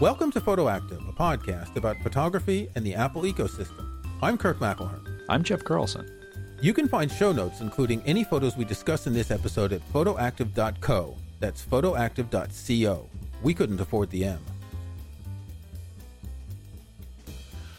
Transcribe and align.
Welcome 0.00 0.32
to 0.32 0.40
Photoactive, 0.40 1.08
a 1.08 1.12
podcast 1.12 1.76
about 1.76 2.02
photography 2.02 2.68
and 2.74 2.84
the 2.84 2.96
Apple 2.96 3.22
ecosystem. 3.22 3.88
I'm 4.20 4.36
Kirk 4.36 4.58
McElhearn. 4.58 5.20
I'm 5.28 5.44
Jeff 5.44 5.62
Carlson. 5.62 6.10
You 6.60 6.74
can 6.74 6.88
find 6.88 7.08
show 7.08 7.30
notes, 7.30 7.60
including 7.60 8.02
any 8.04 8.24
photos 8.24 8.56
we 8.56 8.64
discuss 8.64 9.06
in 9.06 9.12
this 9.12 9.30
episode, 9.30 9.72
at 9.72 9.88
photoactive.co. 9.92 11.16
That's 11.38 11.64
photoactive.co. 11.64 13.08
We 13.40 13.54
couldn't 13.54 13.80
afford 13.80 14.10
the 14.10 14.24
M. 14.24 14.40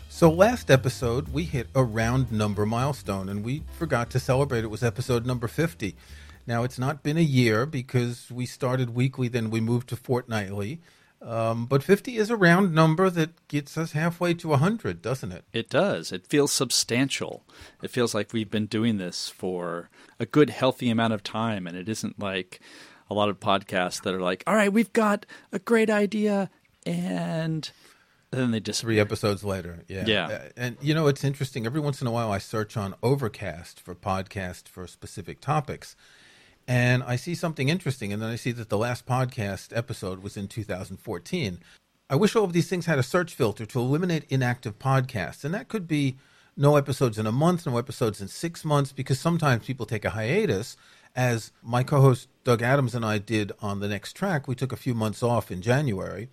So, 0.07 0.32
last 0.32 0.71
episode, 0.71 1.27
we 1.34 1.43
hit 1.43 1.68
a 1.75 1.84
round 1.84 2.32
number 2.32 2.66
milestone, 2.66 3.27
and 3.27 3.43
we 3.43 3.61
forgot 3.77 4.09
to 4.11 4.21
celebrate. 4.21 4.63
It 4.63 4.71
was 4.71 4.84
episode 4.84 5.25
number 5.25 5.50
50. 5.50 5.97
Now, 6.47 6.63
it's 6.63 6.79
not 6.79 7.04
been 7.04 7.18
a 7.18 7.21
year 7.21 7.66
because 7.66 8.32
we 8.32 8.45
started 8.45 8.95
weekly, 8.95 9.27
then 9.27 9.49
we 9.49 9.59
moved 9.59 9.89
to 9.89 9.97
fortnightly. 9.97 10.79
Um, 11.25 11.65
but 11.65 11.81
50 11.81 12.17
is 12.17 12.29
a 12.29 12.35
round 12.35 12.75
number 12.75 13.09
that 13.09 13.47
gets 13.47 13.79
us 13.79 13.93
halfway 13.93 14.35
to 14.35 14.49
100, 14.49 15.02
doesn't 15.02 15.31
it? 15.31 15.43
It 15.52 15.70
does. 15.70 16.11
It 16.11 16.27
feels 16.27 16.52
substantial. 16.52 17.43
It 17.81 17.89
feels 17.89 18.13
like 18.13 18.31
we've 18.31 18.52
been 18.52 18.67
doing 18.67 18.99
this 18.99 19.27
for 19.27 19.89
a 20.19 20.27
good, 20.27 20.52
healthy 20.52 20.91
amount 20.91 21.13
of 21.13 21.23
time. 21.23 21.66
And 21.66 21.75
it 21.75 21.89
isn't 21.89 22.19
like 22.19 22.59
a 23.09 23.16
lot 23.16 23.30
of 23.30 23.39
podcasts 23.39 24.03
that 24.03 24.13
are 24.13 24.21
like, 24.21 24.43
all 24.45 24.55
right, 24.55 24.71
we've 24.71 24.93
got 24.93 25.25
a 25.52 25.57
great 25.57 25.89
idea. 25.89 26.52
And 26.85 27.71
then 28.30 28.52
they 28.52 28.59
just. 28.59 28.81
Three 28.81 28.99
episodes 28.99 29.44
later. 29.44 29.83
Yeah. 29.88 30.03
Yeah. 30.05 30.27
Uh, 30.27 30.39
and, 30.55 30.77
you 30.80 30.94
know, 30.94 31.07
it's 31.07 31.23
interesting. 31.23 31.66
Every 31.66 31.81
once 31.81 32.02
in 32.02 32.07
a 32.07 32.11
while, 32.11 32.31
I 32.31 32.38
search 32.38 32.77
on 32.77 32.94
Overcast 33.02 33.80
for 33.80 33.95
podcasts 33.95 34.67
for 34.67 34.85
specific 34.85 35.41
topics 35.41 35.95
and 36.67 37.03
I 37.03 37.15
see 37.15 37.35
something 37.35 37.69
interesting, 37.69 38.11
and 38.11 38.21
then 38.21 38.29
I 38.29 38.35
see 38.35 38.51
that 38.53 38.69
the 38.69 38.77
last 38.77 39.05
podcast 39.05 39.75
episode 39.75 40.23
was 40.23 40.35
in 40.35 40.47
2014. 40.47 41.59
I 42.09 42.16
wish 42.16 42.35
all 42.35 42.44
of 42.44 42.53
these 42.53 42.69
things 42.69 42.85
had 42.85 42.99
a 42.99 43.03
search 43.03 43.33
filter 43.33 43.66
to 43.66 43.80
eliminate 43.80 44.25
inactive 44.30 44.80
podcasts, 44.80 45.44
and 45.44 45.53
that 45.53 45.67
could 45.67 45.88
be 45.88 46.17
no 46.57 46.75
episodes 46.75 47.19
in 47.19 47.27
a 47.27 47.31
month, 47.31 47.66
no 47.66 47.77
episodes 47.77 48.22
in 48.22 48.27
six 48.27 48.66
months, 48.66 48.91
because 48.91 49.19
sometimes 49.19 49.66
people 49.66 49.85
take 49.85 50.05
a 50.05 50.11
hiatus. 50.11 50.77
As 51.16 51.52
my 51.63 51.83
co 51.83 52.02
host 52.02 52.27
Doug 52.44 52.61
Adams 52.61 52.94
and 52.94 53.05
I 53.05 53.19
did 53.19 53.52
on 53.61 53.79
the 53.79 53.88
next 53.88 54.13
track, 54.13 54.47
we 54.47 54.55
took 54.55 54.73
a 54.73 54.77
few 54.77 54.94
months 54.94 55.23
off 55.23 55.50
in 55.50 55.61
January. 55.61 56.29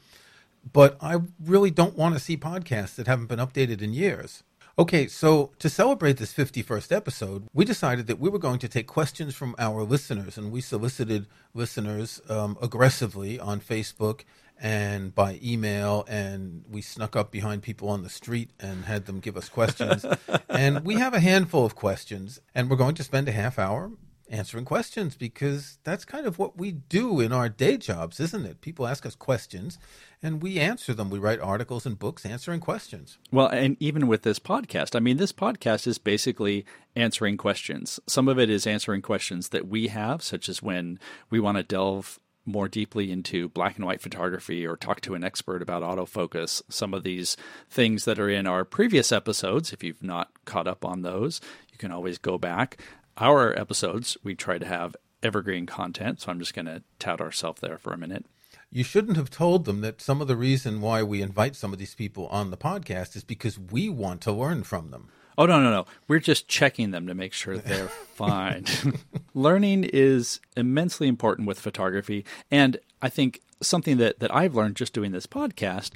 But 0.72 0.96
I 1.00 1.18
really 1.44 1.70
don't 1.70 1.96
want 1.96 2.14
to 2.14 2.20
see 2.20 2.36
podcasts 2.36 2.94
that 2.96 3.06
haven't 3.06 3.26
been 3.26 3.38
updated 3.38 3.80
in 3.80 3.92
years. 3.92 4.42
Okay, 4.78 5.06
so 5.06 5.52
to 5.58 5.68
celebrate 5.68 6.16
this 6.16 6.32
51st 6.32 6.96
episode, 6.96 7.46
we 7.52 7.66
decided 7.66 8.06
that 8.06 8.18
we 8.18 8.30
were 8.30 8.38
going 8.38 8.58
to 8.60 8.68
take 8.68 8.86
questions 8.86 9.34
from 9.34 9.54
our 9.58 9.82
listeners, 9.82 10.38
and 10.38 10.50
we 10.50 10.62
solicited 10.62 11.26
listeners 11.52 12.22
um, 12.30 12.56
aggressively 12.62 13.38
on 13.38 13.60
Facebook 13.60 14.22
and 14.58 15.14
by 15.14 15.38
email, 15.42 16.06
and 16.08 16.64
we 16.70 16.80
snuck 16.80 17.14
up 17.16 17.30
behind 17.30 17.62
people 17.62 17.90
on 17.90 18.02
the 18.02 18.08
street 18.08 18.48
and 18.58 18.86
had 18.86 19.04
them 19.04 19.20
give 19.20 19.36
us 19.36 19.50
questions. 19.50 20.06
and 20.48 20.86
we 20.86 20.94
have 20.94 21.12
a 21.12 21.20
handful 21.20 21.66
of 21.66 21.74
questions, 21.74 22.40
and 22.54 22.70
we're 22.70 22.76
going 22.76 22.94
to 22.94 23.04
spend 23.04 23.28
a 23.28 23.32
half 23.32 23.58
hour 23.58 23.90
answering 24.28 24.64
questions 24.64 25.14
because 25.14 25.78
that's 25.84 26.04
kind 26.04 26.26
of 26.26 26.38
what 26.38 26.56
we 26.56 26.72
do 26.72 27.20
in 27.20 27.32
our 27.32 27.48
day 27.48 27.76
jobs, 27.76 28.20
isn't 28.20 28.46
it? 28.46 28.60
People 28.60 28.86
ask 28.86 29.04
us 29.04 29.14
questions 29.14 29.78
and 30.22 30.42
we 30.42 30.58
answer 30.58 30.94
them. 30.94 31.10
We 31.10 31.18
write 31.18 31.40
articles 31.40 31.84
and 31.86 31.98
books 31.98 32.24
answering 32.24 32.60
questions. 32.60 33.18
Well, 33.30 33.48
and 33.48 33.76
even 33.80 34.06
with 34.06 34.22
this 34.22 34.38
podcast, 34.38 34.96
I 34.96 35.00
mean, 35.00 35.16
this 35.16 35.32
podcast 35.32 35.86
is 35.86 35.98
basically 35.98 36.64
answering 36.96 37.36
questions. 37.36 38.00
Some 38.06 38.28
of 38.28 38.38
it 38.38 38.48
is 38.48 38.66
answering 38.66 39.02
questions 39.02 39.50
that 39.50 39.68
we 39.68 39.88
have, 39.88 40.22
such 40.22 40.48
as 40.48 40.62
when 40.62 40.98
we 41.30 41.40
want 41.40 41.58
to 41.58 41.62
delve 41.62 42.18
more 42.44 42.68
deeply 42.68 43.12
into 43.12 43.48
black 43.50 43.76
and 43.76 43.86
white 43.86 44.00
photography 44.00 44.66
or 44.66 44.76
talk 44.76 45.00
to 45.00 45.14
an 45.14 45.22
expert 45.22 45.62
about 45.62 45.82
autofocus, 45.82 46.62
some 46.68 46.92
of 46.92 47.04
these 47.04 47.36
things 47.70 48.04
that 48.04 48.18
are 48.18 48.28
in 48.28 48.46
our 48.46 48.64
previous 48.64 49.12
episodes, 49.12 49.72
if 49.72 49.84
you've 49.84 50.02
not 50.02 50.30
caught 50.44 50.66
up 50.66 50.84
on 50.84 51.02
those, 51.02 51.40
you 51.70 51.78
can 51.78 51.92
always 51.92 52.18
go 52.18 52.38
back 52.38 52.82
our 53.16 53.58
episodes, 53.58 54.16
we 54.22 54.34
try 54.34 54.58
to 54.58 54.66
have 54.66 54.96
evergreen 55.22 55.66
content. 55.66 56.20
So 56.20 56.30
I'm 56.30 56.38
just 56.38 56.54
going 56.54 56.66
to 56.66 56.82
tout 56.98 57.20
ourselves 57.20 57.60
there 57.60 57.78
for 57.78 57.92
a 57.92 57.98
minute. 57.98 58.26
You 58.70 58.84
shouldn't 58.84 59.16
have 59.16 59.30
told 59.30 59.64
them 59.64 59.82
that 59.82 60.00
some 60.00 60.20
of 60.20 60.28
the 60.28 60.36
reason 60.36 60.80
why 60.80 61.02
we 61.02 61.20
invite 61.20 61.56
some 61.56 61.72
of 61.72 61.78
these 61.78 61.94
people 61.94 62.26
on 62.28 62.50
the 62.50 62.56
podcast 62.56 63.14
is 63.16 63.24
because 63.24 63.58
we 63.58 63.88
want 63.88 64.22
to 64.22 64.32
learn 64.32 64.62
from 64.62 64.90
them. 64.90 65.08
Oh, 65.36 65.46
no, 65.46 65.60
no, 65.62 65.70
no. 65.70 65.86
We're 66.08 66.20
just 66.20 66.48
checking 66.48 66.90
them 66.90 67.06
to 67.06 67.14
make 67.14 67.32
sure 67.32 67.58
they're 67.58 67.88
fine. 68.14 68.64
Learning 69.34 69.84
is 69.84 70.40
immensely 70.56 71.08
important 71.08 71.48
with 71.48 71.58
photography. 71.58 72.24
And 72.50 72.78
I 73.00 73.08
think 73.08 73.40
something 73.60 73.98
that, 73.98 74.20
that 74.20 74.34
I've 74.34 74.54
learned 74.54 74.76
just 74.76 74.92
doing 74.92 75.12
this 75.12 75.26
podcast 75.26 75.92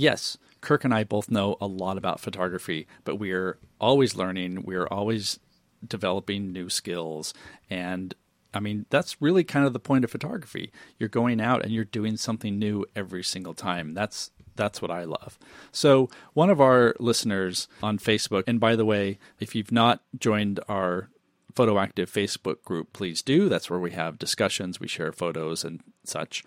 yes, 0.00 0.38
Kirk 0.60 0.84
and 0.84 0.94
I 0.94 1.04
both 1.04 1.30
know 1.30 1.56
a 1.60 1.66
lot 1.66 1.98
about 1.98 2.20
photography, 2.20 2.86
but 3.04 3.16
we're 3.16 3.58
always 3.80 4.16
learning. 4.16 4.62
We're 4.62 4.86
always 4.86 5.38
developing 5.86 6.52
new 6.52 6.68
skills 6.68 7.34
and 7.68 8.14
I 8.52 8.60
mean, 8.60 8.86
that's 8.90 9.22
really 9.22 9.44
kind 9.44 9.64
of 9.64 9.72
the 9.72 9.78
point 9.78 10.04
of 10.04 10.10
photography. 10.10 10.72
You're 10.98 11.08
going 11.08 11.40
out 11.40 11.62
and 11.62 11.72
you're 11.72 11.84
doing 11.84 12.16
something 12.16 12.58
new 12.58 12.84
every 12.96 13.22
single 13.22 13.54
time. 13.54 13.94
That's 13.94 14.32
that's 14.56 14.82
what 14.82 14.90
I 14.90 15.04
love. 15.04 15.38
So, 15.72 16.10
one 16.34 16.50
of 16.50 16.60
our 16.60 16.94
listeners 16.98 17.68
on 17.82 17.98
Facebook, 17.98 18.44
and 18.46 18.60
by 18.60 18.76
the 18.76 18.84
way, 18.84 19.18
if 19.38 19.54
you've 19.54 19.72
not 19.72 20.02
joined 20.18 20.60
our 20.68 21.08
Photoactive 21.54 22.10
Facebook 22.10 22.62
group, 22.62 22.92
please 22.92 23.22
do. 23.22 23.48
That's 23.48 23.70
where 23.70 23.78
we 23.78 23.92
have 23.92 24.18
discussions, 24.18 24.78
we 24.78 24.88
share 24.88 25.12
photos 25.12 25.64
and 25.64 25.80
such. 26.04 26.44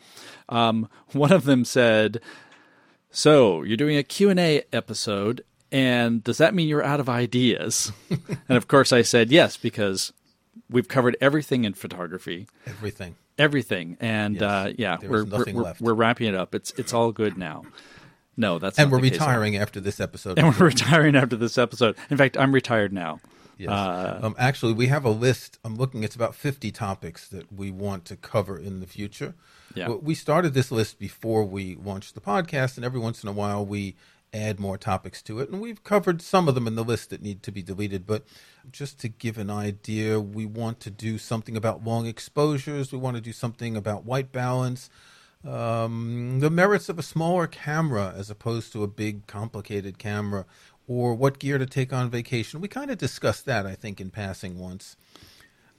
Um, 0.50 0.90
one 1.12 1.32
of 1.32 1.46
them 1.46 1.66
said, 1.66 2.20
"So 3.10 3.64
you're 3.64 3.78
doing 3.78 3.98
a 3.98 4.04
Q 4.04 4.30
and 4.30 4.40
A 4.40 4.64
episode, 4.72 5.44
and 5.74 6.24
does 6.24 6.38
that 6.38 6.54
mean 6.54 6.68
you're 6.70 6.84
out 6.84 7.00
of 7.00 7.10
ideas? 7.10 7.92
and 8.10 8.58
of 8.58 8.68
course, 8.68 8.94
I 8.94 9.02
said 9.02 9.32
yes, 9.32 9.58
because 9.58 10.14
we've 10.70 10.88
covered 10.88 11.18
everything 11.20 11.66
in 11.66 11.74
photography. 11.74 12.48
Everything. 12.68 13.16
Everything. 13.40 13.98
And 14.00 14.36
yes. 14.36 14.44
uh, 14.44 14.74
yeah, 14.78 14.98
we're, 15.02 15.26
we're, 15.26 15.46
we're, 15.52 15.74
we're, 15.80 15.94
wrapping 15.96 16.28
it 16.28 16.36
up. 16.36 16.54
It's, 16.54 16.72
it's 16.78 16.94
all 16.94 17.12
good 17.12 17.40
now. 17.40 17.64
No, 18.38 18.60
that's 18.60 18.78
and 18.78 18.92
we're 18.92 19.00
retiring 19.00 19.58
after 19.58 19.80
this 19.80 20.00
episode. 20.00 20.38
And 20.38 20.48
we're 20.60 20.68
retiring 20.68 21.16
after 21.16 21.36
this 21.36 21.58
episode. 21.58 21.98
In 22.12 22.18
fact, 22.18 22.38
I'm 22.38 22.54
retired 22.54 22.94
now. 22.94 23.20
Yes. 23.58 23.72
Uh, 23.72 24.20
um, 24.22 24.36
actually, 24.38 24.74
we 24.74 24.88
have 24.88 25.06
a 25.06 25.10
list. 25.10 25.58
I'm 25.64 25.76
looking. 25.76 26.04
It's 26.04 26.16
about 26.16 26.36
50 26.36 26.72
topics 26.72 27.28
that 27.30 27.52
we 27.52 27.72
want 27.72 28.06
to 28.06 28.16
cover 28.16 28.58
in 28.58 28.80
the 28.80 28.88
future. 28.88 29.34
Yeah. 29.76 29.90
We 29.90 30.14
started 30.14 30.54
this 30.54 30.72
list 30.72 31.00
before 31.00 31.44
we 31.44 31.76
launched 31.76 32.14
the 32.14 32.22
podcast, 32.22 32.76
and 32.76 32.86
every 32.86 33.00
once 33.00 33.24
in 33.24 33.30
a 33.30 33.32
while 33.32 33.66
we 33.66 33.96
add 34.34 34.60
more 34.60 34.78
topics 34.78 35.22
to 35.24 35.40
it. 35.40 35.50
And 35.50 35.62
we've 35.62 35.84
covered 35.84 36.22
some 36.22 36.48
of 36.48 36.56
them 36.56 36.68
in 36.68 36.76
the 36.76 36.84
list 36.84 37.10
that 37.12 37.22
need 37.22 37.44
to 37.44 37.52
be 37.52 37.62
deleted. 37.62 38.06
But 38.08 38.26
just 38.72 39.00
to 39.02 39.08
give 39.08 39.38
an 39.38 39.50
idea, 39.50 40.20
we 40.20 40.46
want 40.46 40.80
to 40.82 40.90
do 40.90 41.18
something 41.18 41.56
about 41.56 41.84
long 41.84 42.08
exposures. 42.08 42.92
We 42.92 42.98
want 42.98 43.16
to 43.16 43.22
do 43.22 43.34
something 43.34 43.78
about 43.78 44.06
white 44.06 44.32
balance. 44.32 44.90
Um, 45.46 46.40
the 46.40 46.50
merits 46.50 46.88
of 46.90 46.98
a 46.98 47.04
smaller 47.04 47.48
camera 47.48 48.14
as 48.16 48.30
opposed 48.30 48.72
to 48.74 48.84
a 48.84 48.88
big, 48.88 49.28
complicated 49.28 49.98
camera, 49.98 50.46
or 50.88 51.14
what 51.14 51.40
gear 51.40 51.58
to 51.58 51.66
take 51.66 51.94
on 51.94 52.10
vacation. 52.10 52.62
We 52.62 52.68
kind 52.68 52.92
of 52.92 52.98
discussed 52.98 53.46
that, 53.46 53.66
I 53.66 53.76
think, 53.76 54.02
in 54.02 54.10
passing 54.10 54.58
once. 54.58 54.96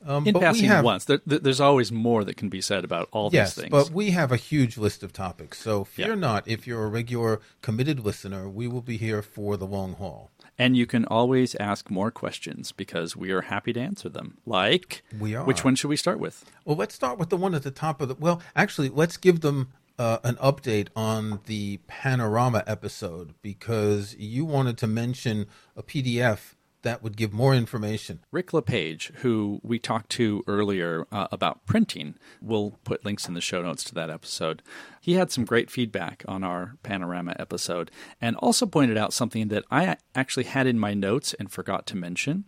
Um, 0.06 0.26
in 0.26 0.34
passing 0.34 0.66
have, 0.66 0.84
once, 0.84 1.06
there, 1.06 1.20
there's 1.24 1.60
always 1.60 1.90
more 1.90 2.24
that 2.24 2.36
can 2.36 2.48
be 2.48 2.60
said 2.60 2.84
about 2.84 3.08
all 3.10 3.30
yes, 3.32 3.54
these 3.54 3.62
things. 3.64 3.70
but 3.70 3.90
we 3.90 4.10
have 4.10 4.32
a 4.32 4.36
huge 4.36 4.76
list 4.76 5.02
of 5.02 5.12
topics. 5.12 5.58
So 5.58 5.84
fear 5.84 6.08
yeah. 6.08 6.14
not. 6.14 6.46
If 6.46 6.66
you're 6.66 6.84
a 6.84 6.88
regular 6.88 7.40
committed 7.62 8.00
listener, 8.00 8.48
we 8.48 8.68
will 8.68 8.82
be 8.82 8.96
here 8.96 9.22
for 9.22 9.56
the 9.56 9.66
long 9.66 9.94
haul. 9.94 10.30
And 10.58 10.76
you 10.76 10.86
can 10.86 11.04
always 11.06 11.54
ask 11.56 11.90
more 11.90 12.10
questions 12.10 12.70
because 12.70 13.16
we 13.16 13.30
are 13.32 13.42
happy 13.42 13.72
to 13.72 13.80
answer 13.80 14.08
them. 14.08 14.38
Like, 14.46 15.02
we 15.18 15.34
are. 15.34 15.44
Which 15.44 15.64
one 15.64 15.74
should 15.74 15.88
we 15.88 15.96
start 15.96 16.20
with? 16.20 16.44
Well, 16.64 16.76
let's 16.76 16.94
start 16.94 17.18
with 17.18 17.30
the 17.30 17.36
one 17.36 17.54
at 17.54 17.64
the 17.64 17.72
top 17.72 18.00
of 18.00 18.08
the. 18.08 18.14
Well, 18.14 18.40
actually, 18.54 18.88
let's 18.88 19.16
give 19.16 19.40
them 19.40 19.72
uh, 19.98 20.18
an 20.22 20.36
update 20.36 20.88
on 20.94 21.40
the 21.46 21.78
panorama 21.86 22.62
episode 22.66 23.34
because 23.42 24.14
you 24.16 24.44
wanted 24.44 24.78
to 24.78 24.86
mention 24.86 25.46
a 25.76 25.82
PDF 25.82 26.54
that 26.84 27.02
would 27.02 27.16
give 27.16 27.32
more 27.32 27.54
information. 27.54 28.20
Rick 28.30 28.52
LePage, 28.52 29.10
who 29.16 29.58
we 29.62 29.78
talked 29.78 30.10
to 30.10 30.44
earlier 30.46 31.06
uh, 31.10 31.26
about 31.32 31.66
printing, 31.66 32.14
we'll 32.40 32.78
put 32.84 33.04
links 33.04 33.26
in 33.26 33.34
the 33.34 33.40
show 33.40 33.62
notes 33.62 33.82
to 33.84 33.94
that 33.94 34.10
episode. 34.10 34.62
He 35.00 35.14
had 35.14 35.32
some 35.32 35.44
great 35.44 35.70
feedback 35.70 36.24
on 36.28 36.44
our 36.44 36.76
panorama 36.82 37.34
episode 37.38 37.90
and 38.20 38.36
also 38.36 38.66
pointed 38.66 38.96
out 38.96 39.12
something 39.12 39.48
that 39.48 39.64
I 39.70 39.96
actually 40.14 40.44
had 40.44 40.66
in 40.66 40.78
my 40.78 40.94
notes 40.94 41.34
and 41.34 41.50
forgot 41.50 41.86
to 41.88 41.96
mention. 41.96 42.44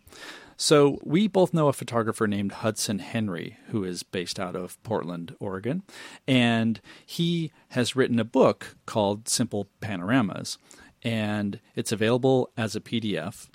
So, 0.58 0.98
we 1.02 1.28
both 1.28 1.52
know 1.52 1.68
a 1.68 1.74
photographer 1.74 2.26
named 2.26 2.50
Hudson 2.50 3.00
Henry, 3.00 3.58
who 3.68 3.84
is 3.84 4.02
based 4.02 4.40
out 4.40 4.56
of 4.56 4.82
Portland, 4.82 5.36
Oregon, 5.38 5.82
and 6.26 6.80
he 7.04 7.52
has 7.70 7.94
written 7.94 8.18
a 8.18 8.24
book 8.24 8.74
called 8.86 9.28
Simple 9.28 9.68
Panoramas, 9.82 10.56
and 11.02 11.60
it's 11.74 11.92
available 11.92 12.50
as 12.56 12.74
a 12.74 12.80
PDF 12.80 13.48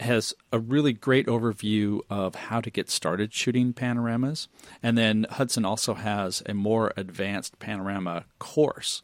has 0.00 0.34
a 0.52 0.58
really 0.58 0.92
great 0.92 1.26
overview 1.26 2.00
of 2.10 2.34
how 2.34 2.60
to 2.60 2.70
get 2.70 2.90
started 2.90 3.32
shooting 3.32 3.72
panoramas. 3.72 4.48
And 4.82 4.98
then 4.98 5.26
Hudson 5.30 5.64
also 5.64 5.94
has 5.94 6.42
a 6.46 6.54
more 6.54 6.92
advanced 6.96 7.58
panorama 7.58 8.24
course 8.38 9.02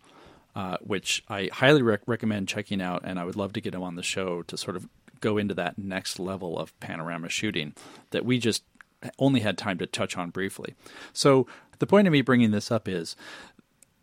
uh, 0.55 0.77
which 0.81 1.25
I 1.29 1.49
highly 1.53 1.83
rec- 1.83 2.03
recommend 2.07 2.49
checking 2.49 2.83
out, 2.83 3.03
and 3.05 3.19
I 3.19 3.25
would 3.25 3.37
love 3.37 3.53
to 3.55 3.61
get 3.61 3.75
him 3.75 3.83
on 3.83 3.97
the 3.97 4.03
show 4.03 4.43
to 4.43 4.57
sort 4.57 4.77
of 4.77 4.89
go 5.21 5.39
into 5.39 5.55
that 5.55 5.79
next 5.79 6.19
level 6.19 6.59
of 6.59 6.79
panorama 6.81 7.29
shooting 7.29 7.75
that 8.11 8.25
we 8.25 8.39
just 8.39 8.65
only 9.19 9.41
had 9.41 9.57
time 9.57 9.79
to 9.79 9.87
touch 9.87 10.17
on 10.17 10.31
briefly. 10.31 10.75
So 11.13 11.47
the 11.79 11.87
point 11.87 12.07
of 12.07 12.13
me 12.13 12.23
bringing 12.23 12.51
this 12.51 12.71
up 12.71 12.89
is 12.89 13.17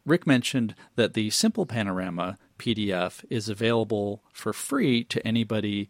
Rick 0.05 0.25
mentioned 0.25 0.75
that 0.95 1.13
the 1.13 1.29
simple 1.29 1.65
panorama 1.65 2.37
PDF 2.57 3.23
is 3.29 3.47
available 3.47 4.23
for 4.33 4.53
free 4.53 5.03
to 5.05 5.25
anybody 5.27 5.87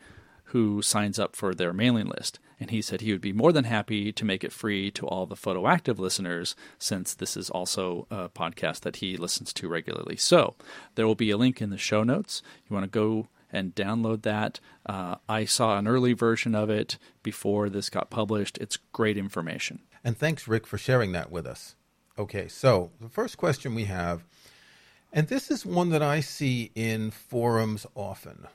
who 0.50 0.81
signs 0.81 1.19
up 1.19 1.36
for 1.36 1.54
their 1.54 1.74
mailing 1.74 2.07
list. 2.07 2.40
And 2.60 2.72
he 2.72 2.81
said 2.81 3.01
he 3.01 3.12
would 3.12 3.22
be 3.22 3.34
more 3.34 3.54
than 3.54 3.63
happy 3.63 4.12
to 4.12 4.25
make 4.25 4.44
it 4.44 4.51
free 4.51 4.92
to 4.92 5.07
all 5.07 5.25
the 5.25 5.36
photoactive 5.36 5.98
listeners, 5.98 6.56
since 6.78 7.13
this 7.13 7.38
is 7.38 7.50
also 7.50 8.06
a 8.12 8.30
podcast 8.30 8.81
that 8.81 8.98
he 8.98 9.16
listens 9.16 9.54
to 9.54 9.69
regularly. 9.69 10.18
So 10.18 10.56
there 10.96 11.07
will 11.07 11.16
be 11.16 11.31
a 11.31 11.38
link 11.38 11.62
in 11.62 11.69
the 11.69 11.78
show 11.78 12.04
notes. 12.04 12.42
You 12.69 12.74
want 12.74 12.84
to 12.84 12.90
go 12.90 13.28
and 13.51 13.74
download 13.74 14.24
that. 14.24 14.60
Uh, 14.86 15.16
I 15.28 15.46
saw 15.46 15.78
an 15.78 15.88
early 15.88 16.13
version 16.13 16.54
of 16.54 16.69
it 16.69 16.98
before 17.24 17.69
this 17.69 17.90
got 17.90 18.10
published. 18.10 18.57
It's 18.57 18.78
great 18.92 19.18
information. 19.18 19.80
And 20.04 20.18
thanks, 20.18 20.48
Rick, 20.48 20.68
for 20.68 20.78
sharing 20.78 21.13
that 21.13 21.31
with 21.31 21.48
us. 21.48 21.75
Okay, 22.18 22.48
so 22.48 22.92
the 23.00 23.10
first 23.10 23.38
question 23.38 23.74
we 23.74 23.86
have, 23.86 24.25
and 25.13 25.28
this 25.28 25.50
is 25.50 25.66
one 25.66 25.90
that 25.90 26.02
I 26.02 26.19
see 26.19 26.72
in 26.75 27.12
forums 27.12 27.86
often. 27.95 28.48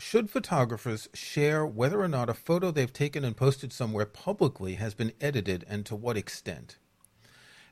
Should 0.00 0.30
photographers 0.30 1.10
share 1.12 1.66
whether 1.66 2.00
or 2.00 2.08
not 2.08 2.30
a 2.30 2.34
photo 2.34 2.70
they've 2.70 2.92
taken 2.92 3.22
and 3.22 3.36
posted 3.36 3.70
somewhere 3.70 4.06
publicly 4.06 4.76
has 4.76 4.94
been 4.94 5.12
edited 5.20 5.62
and 5.68 5.84
to 5.84 5.94
what 5.94 6.16
extent? 6.16 6.78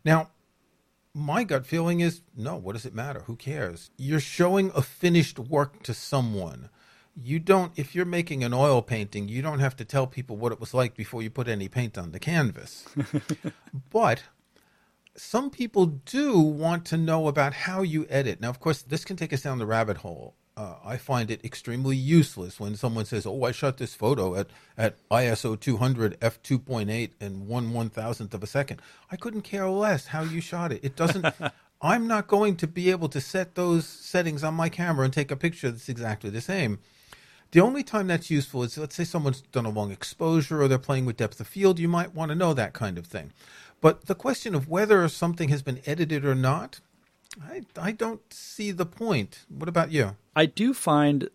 Now, 0.04 0.28
my 1.14 1.42
gut 1.42 1.64
feeling 1.64 2.00
is 2.00 2.20
no, 2.36 2.54
what 2.56 2.74
does 2.74 2.84
it 2.84 2.94
matter? 2.94 3.20
Who 3.20 3.34
cares? 3.34 3.90
You're 3.96 4.20
showing 4.20 4.70
a 4.74 4.82
finished 4.82 5.38
work 5.38 5.82
to 5.84 5.94
someone. 5.94 6.68
You 7.16 7.38
don't, 7.38 7.72
if 7.76 7.94
you're 7.94 8.04
making 8.04 8.44
an 8.44 8.52
oil 8.52 8.82
painting, 8.82 9.28
you 9.28 9.40
don't 9.40 9.60
have 9.60 9.76
to 9.76 9.86
tell 9.86 10.06
people 10.06 10.36
what 10.36 10.52
it 10.52 10.60
was 10.60 10.74
like 10.74 10.94
before 10.94 11.22
you 11.22 11.30
put 11.30 11.48
any 11.48 11.68
paint 11.68 11.96
on 11.96 12.12
the 12.12 12.20
canvas. 12.20 12.84
but 13.90 14.22
some 15.16 15.48
people 15.48 15.86
do 15.86 16.38
want 16.38 16.84
to 16.86 16.98
know 16.98 17.26
about 17.26 17.54
how 17.54 17.80
you 17.80 18.06
edit. 18.10 18.38
Now, 18.38 18.50
of 18.50 18.60
course, 18.60 18.82
this 18.82 19.06
can 19.06 19.16
take 19.16 19.32
us 19.32 19.42
down 19.42 19.58
the 19.58 19.66
rabbit 19.66 19.96
hole. 19.96 20.34
Uh, 20.58 20.74
I 20.84 20.96
find 20.96 21.30
it 21.30 21.44
extremely 21.44 21.96
useless 21.96 22.58
when 22.58 22.74
someone 22.74 23.04
says, 23.04 23.24
"Oh, 23.24 23.44
I 23.44 23.52
shot 23.52 23.76
this 23.76 23.94
photo 23.94 24.34
at 24.34 24.48
at 24.76 24.96
ISO 25.08 25.58
200 25.58 26.18
f 26.20 26.42
2.8 26.42 27.10
and 27.20 27.46
one 27.46 27.72
one 27.72 27.90
thousandth 27.90 28.34
of 28.34 28.42
a 28.42 28.48
second. 28.48 28.82
I 29.08 29.14
couldn't 29.14 29.42
care 29.42 29.68
less 29.68 30.08
how 30.08 30.22
you 30.22 30.40
shot 30.40 30.72
it. 30.72 30.80
It 30.82 30.96
doesn't. 30.96 31.24
I'm 31.80 32.08
not 32.08 32.26
going 32.26 32.56
to 32.56 32.66
be 32.66 32.90
able 32.90 33.08
to 33.10 33.20
set 33.20 33.54
those 33.54 33.86
settings 33.86 34.42
on 34.42 34.54
my 34.54 34.68
camera 34.68 35.04
and 35.04 35.14
take 35.14 35.30
a 35.30 35.36
picture 35.36 35.70
that's 35.70 35.88
exactly 35.88 36.28
the 36.28 36.40
same. 36.40 36.80
The 37.52 37.60
only 37.60 37.84
time 37.84 38.08
that's 38.08 38.28
useful 38.28 38.64
is 38.64 38.76
let's 38.76 38.96
say 38.96 39.04
someone's 39.04 39.42
done 39.42 39.64
a 39.64 39.70
long 39.70 39.92
exposure 39.92 40.60
or 40.60 40.66
they're 40.66 40.78
playing 40.78 41.06
with 41.06 41.18
depth 41.18 41.38
of 41.38 41.46
field. 41.46 41.78
You 41.78 41.86
might 41.86 42.16
want 42.16 42.30
to 42.30 42.34
know 42.34 42.52
that 42.54 42.72
kind 42.72 42.98
of 42.98 43.06
thing. 43.06 43.32
But 43.80 44.06
the 44.06 44.16
question 44.16 44.56
of 44.56 44.68
whether 44.68 45.08
something 45.08 45.50
has 45.50 45.62
been 45.62 45.80
edited 45.86 46.24
or 46.24 46.34
not, 46.34 46.80
I, 47.42 47.62
I 47.80 47.92
don't 47.92 48.32
see 48.32 48.70
the 48.70 48.86
point. 48.86 49.44
What 49.48 49.68
about 49.68 49.92
you? 49.92 50.16
I 50.34 50.46
do 50.46 50.72
find 50.74 51.28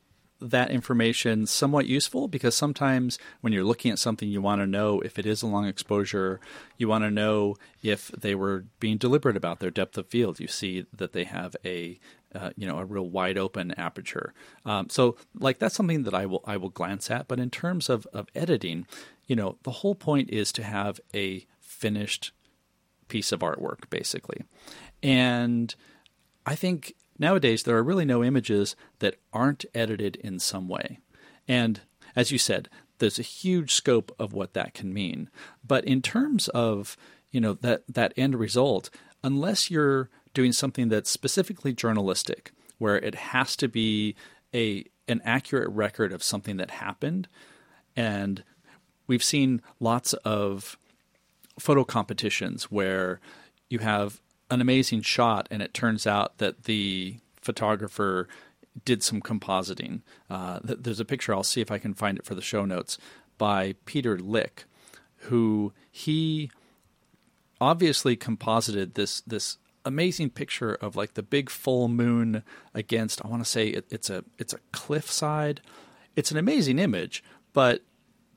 that 0.44 0.70
information 0.72 1.46
somewhat 1.46 1.86
useful 1.86 2.28
because 2.28 2.54
sometimes 2.54 3.18
when 3.40 3.54
you're 3.54 3.64
looking 3.64 3.92
at 3.92 4.00
something, 4.00 4.28
you 4.28 4.42
want 4.42 4.62
to 4.62 4.68
know 4.68 5.00
if 5.00 5.18
it 5.18 5.26
is 5.26 5.42
a 5.42 5.48
long 5.48 5.66
exposure. 5.66 6.40
You 6.78 6.90
want 6.90 7.06
to 7.06 7.12
know 7.12 7.56
if 7.82 8.10
they 8.10 8.36
were 8.36 8.66
being 8.80 8.98
deliberate 8.98 9.38
about 9.38 9.60
their 9.60 9.72
depth 9.72 9.98
of 9.98 10.08
field. 10.08 10.40
You 10.40 10.48
see 10.48 10.86
that 10.94 11.14
they 11.14 11.24
have 11.24 11.56
a 11.64 12.00
uh, 12.36 12.50
you 12.58 12.68
know 12.68 12.80
a 12.80 12.86
real 12.86 13.08
wide 13.08 13.38
open 13.38 13.72
aperture. 13.78 14.34
Um, 14.66 14.90
so 14.90 15.16
like 15.34 15.60
that's 15.60 15.76
something 15.76 16.04
that 16.04 16.14
I 16.14 16.26
will 16.26 16.44
I 16.46 16.58
will 16.58 16.70
glance 16.70 17.10
at. 17.10 17.28
But 17.28 17.40
in 17.40 17.50
terms 17.50 17.90
of 17.90 18.06
of 18.12 18.28
editing, 18.36 18.86
you 19.28 19.36
know 19.36 19.58
the 19.64 19.72
whole 19.72 19.96
point 19.96 20.30
is 20.30 20.52
to 20.54 20.64
have 20.64 21.00
a 21.14 21.46
finished 21.62 22.32
piece 23.08 23.32
of 23.32 23.42
artwork 23.42 23.90
basically, 23.90 24.44
and 25.04 25.76
I 26.46 26.56
think 26.56 26.96
nowadays 27.20 27.64
there 27.64 27.78
are 27.78 27.84
really 27.84 28.06
no 28.06 28.24
images 28.24 28.76
that 29.00 29.20
aren't 29.32 29.66
edited 29.76 30.16
in 30.16 30.40
some 30.40 30.68
way. 30.68 31.00
And 31.48 31.82
as 32.16 32.32
you 32.32 32.38
said, 32.38 32.70
there's 33.00 33.20
a 33.20 33.24
huge 33.24 33.74
scope 33.74 34.16
of 34.18 34.34
what 34.34 34.54
that 34.54 34.74
can 34.74 34.94
mean. 34.94 35.30
But 35.66 35.84
in 35.84 36.02
terms 36.02 36.48
of, 36.50 36.96
you 37.32 37.42
know, 37.42 37.54
that 37.56 37.84
that 37.90 38.14
end 38.16 38.36
result, 38.36 38.90
unless 39.24 39.70
you're 39.70 40.10
doing 40.34 40.54
something 40.54 40.90
that's 40.90 41.10
specifically 41.10 41.74
journalistic, 41.74 42.52
where 42.78 42.98
it 42.98 43.16
has 43.16 43.56
to 43.58 43.68
be 43.68 44.16
a 44.54 44.86
an 45.08 45.22
accurate 45.26 45.70
record 45.70 46.14
of 46.14 46.24
something 46.24 46.56
that 46.58 46.72
happened, 46.72 47.28
and 47.96 48.44
we've 49.06 49.24
seen 49.24 49.62
lots 49.82 50.14
of 50.14 50.78
photo 51.60 51.84
competitions 51.84 52.72
where 52.72 53.20
you 53.70 53.80
have 53.80 54.22
an 54.54 54.62
amazing 54.62 55.02
shot, 55.02 55.48
and 55.52 55.62
it 55.62 55.74
turns 55.74 56.08
out 56.08 56.38
that 56.38 56.64
the 56.64 57.18
photographer 57.42 58.28
did 58.86 59.04
some 59.04 59.22
compositing. 59.22 60.02
Uh, 60.30 60.60
there's 60.64 61.00
a 61.00 61.06
picture, 61.06 61.34
I'll 61.34 61.44
see 61.44 61.62
if 61.62 61.72
I 61.72 61.78
can 61.78 61.94
find 61.94 62.18
it 62.18 62.26
for 62.26 62.36
the 62.36 62.42
show 62.42 62.66
notes, 62.66 62.98
by 63.38 63.76
Peter 63.86 64.18
Lik, 64.18 64.66
who 65.28 65.74
he 65.92 66.50
obviously 67.60 68.16
composited 68.16 68.96
this 68.96 69.22
this 69.22 69.58
amazing 69.86 70.30
picture 70.30 70.76
of 70.76 70.96
like 70.96 71.14
the 71.14 71.24
big 71.24 71.50
full 71.50 71.88
moon 71.88 72.44
against 72.74 73.24
I 73.24 73.28
want 73.28 73.44
to 73.44 73.50
say 73.50 73.68
it, 73.68 73.86
it's 73.90 74.10
a 74.10 74.24
it's 74.38 74.54
a 74.54 74.60
cliffside. 74.72 75.62
It's 76.16 76.32
an 76.32 76.38
amazing 76.38 76.78
image, 76.78 77.24
but 77.54 77.82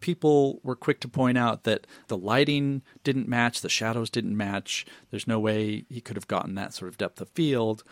people 0.00 0.60
were 0.62 0.76
quick 0.76 1.00
to 1.00 1.08
point 1.08 1.38
out 1.38 1.64
that 1.64 1.86
the 2.08 2.16
lighting 2.16 2.82
didn't 3.04 3.28
match, 3.28 3.60
the 3.60 3.68
shadows 3.68 4.10
didn't 4.10 4.36
match. 4.36 4.86
There's 5.10 5.26
no 5.26 5.38
way 5.38 5.84
he 5.88 6.00
could 6.00 6.16
have 6.16 6.28
gotten 6.28 6.54
that 6.54 6.74
sort 6.74 6.88
of 6.88 6.98
depth 6.98 7.20
of 7.20 7.28
field. 7.30 7.82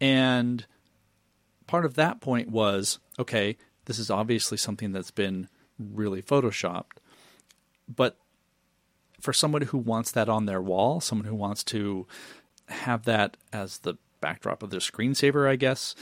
And 0.00 0.66
part 1.66 1.84
of 1.84 1.94
that 1.94 2.20
point 2.20 2.50
was 2.50 2.98
okay, 3.18 3.56
this 3.84 3.98
is 3.98 4.10
obviously 4.10 4.58
something 4.58 4.92
that's 4.92 5.10
been 5.10 5.48
really 5.78 6.22
photoshopped. 6.22 6.98
But 7.88 8.16
for 9.20 9.32
someone 9.32 9.62
who 9.62 9.78
wants 9.78 10.10
that 10.12 10.28
on 10.28 10.46
their 10.46 10.60
wall, 10.60 11.00
someone 11.00 11.26
who 11.26 11.34
wants 11.34 11.64
to 11.64 12.06
have 12.68 13.04
that 13.04 13.36
as 13.52 13.78
the 13.78 13.94
backdrop 14.20 14.62
of 14.62 14.70
their 14.70 14.80
screensaver, 14.80 15.48
I 15.48 15.56
guess. 15.56 15.94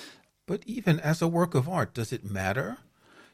But 0.47 0.63
even 0.67 1.01
as 1.01 1.23
a 1.23 1.29
work 1.29 1.55
of 1.55 1.69
art, 1.69 1.95
does 1.95 2.13
it 2.13 2.25
matter? 2.25 2.79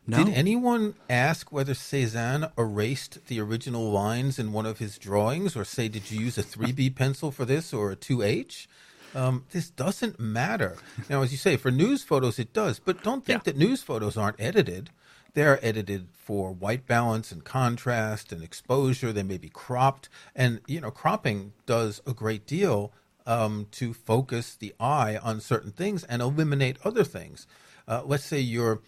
No. 0.08 0.24
Did 0.24 0.32
anyone 0.32 0.94
ask 1.10 1.52
whether 1.52 1.74
Cezanne 1.74 2.50
erased 2.56 3.26
the 3.26 3.40
original 3.40 3.90
lines 3.92 4.38
in 4.38 4.52
one 4.52 4.64
of 4.64 4.78
his 4.78 4.96
drawings, 4.96 5.54
or 5.54 5.66
say, 5.66 5.88
did 5.88 6.10
you 6.10 6.18
use 6.18 6.38
a 6.38 6.42
3B 6.42 6.94
pencil 6.96 7.30
for 7.30 7.44
this 7.44 7.74
or 7.74 7.92
a 7.92 7.96
2H? 7.96 8.66
Um, 9.14 9.44
this 9.50 9.68
doesn't 9.68 10.18
matter. 10.18 10.78
Now, 11.10 11.20
as 11.20 11.30
you 11.30 11.36
say, 11.36 11.58
for 11.58 11.70
news 11.70 12.02
photos, 12.04 12.38
it 12.38 12.54
does, 12.54 12.78
but 12.78 13.02
don't 13.02 13.22
think 13.22 13.40
yeah. 13.40 13.52
that 13.52 13.58
news 13.58 13.82
photos 13.82 14.16
aren't 14.16 14.40
edited. 14.40 14.88
They're 15.34 15.64
edited 15.64 16.08
for 16.14 16.52
white 16.52 16.86
balance 16.86 17.30
and 17.30 17.44
contrast 17.44 18.32
and 18.32 18.42
exposure. 18.42 19.12
They 19.12 19.22
may 19.22 19.36
be 19.36 19.50
cropped, 19.50 20.08
and 20.34 20.60
you 20.66 20.80
know, 20.80 20.90
cropping 20.90 21.52
does 21.66 22.00
a 22.06 22.14
great 22.14 22.46
deal 22.46 22.92
um, 23.26 23.66
to 23.72 23.92
focus 23.92 24.54
the 24.54 24.74
eye 24.80 25.18
on 25.22 25.42
certain 25.42 25.70
things 25.70 26.02
and 26.04 26.22
eliminate 26.22 26.78
other 26.82 27.04
things. 27.04 27.46
Uh, 27.86 28.02
let's 28.04 28.24
say 28.24 28.40
you're 28.40 28.80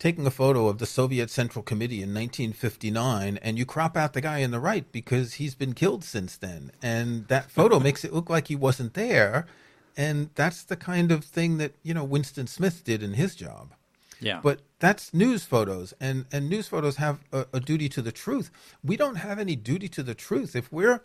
taking 0.00 0.26
a 0.26 0.30
photo 0.30 0.66
of 0.66 0.78
the 0.78 0.86
Soviet 0.86 1.30
Central 1.30 1.62
Committee 1.62 2.02
in 2.02 2.14
1959 2.14 3.38
and 3.42 3.58
you 3.58 3.66
crop 3.66 3.96
out 3.96 4.14
the 4.14 4.20
guy 4.22 4.38
in 4.38 4.50
the 4.50 4.58
right 4.58 4.90
because 4.90 5.34
he's 5.34 5.54
been 5.54 5.74
killed 5.74 6.02
since 6.02 6.36
then. 6.36 6.72
And 6.82 7.28
that 7.28 7.50
photo 7.50 7.78
makes 7.88 8.04
it 8.04 8.12
look 8.12 8.28
like 8.28 8.48
he 8.48 8.56
wasn't 8.56 8.94
there. 8.94 9.46
And 9.96 10.30
that's 10.34 10.64
the 10.64 10.76
kind 10.76 11.12
of 11.12 11.24
thing 11.24 11.58
that, 11.58 11.74
you 11.82 11.92
know, 11.92 12.04
Winston 12.04 12.46
Smith 12.46 12.82
did 12.82 13.02
in 13.02 13.12
his 13.12 13.36
job. 13.36 13.74
Yeah. 14.20 14.40
But 14.42 14.60
that's 14.78 15.14
news 15.14 15.44
photos, 15.44 15.94
and, 16.00 16.26
and 16.30 16.48
news 16.48 16.68
photos 16.68 16.96
have 16.96 17.20
a, 17.32 17.46
a 17.54 17.60
duty 17.60 17.88
to 17.90 18.02
the 18.02 18.12
truth. 18.12 18.50
We 18.84 18.96
don't 18.96 19.16
have 19.16 19.38
any 19.38 19.56
duty 19.56 19.88
to 19.88 20.02
the 20.02 20.14
truth. 20.14 20.54
If 20.54 20.70
we're 20.72 21.02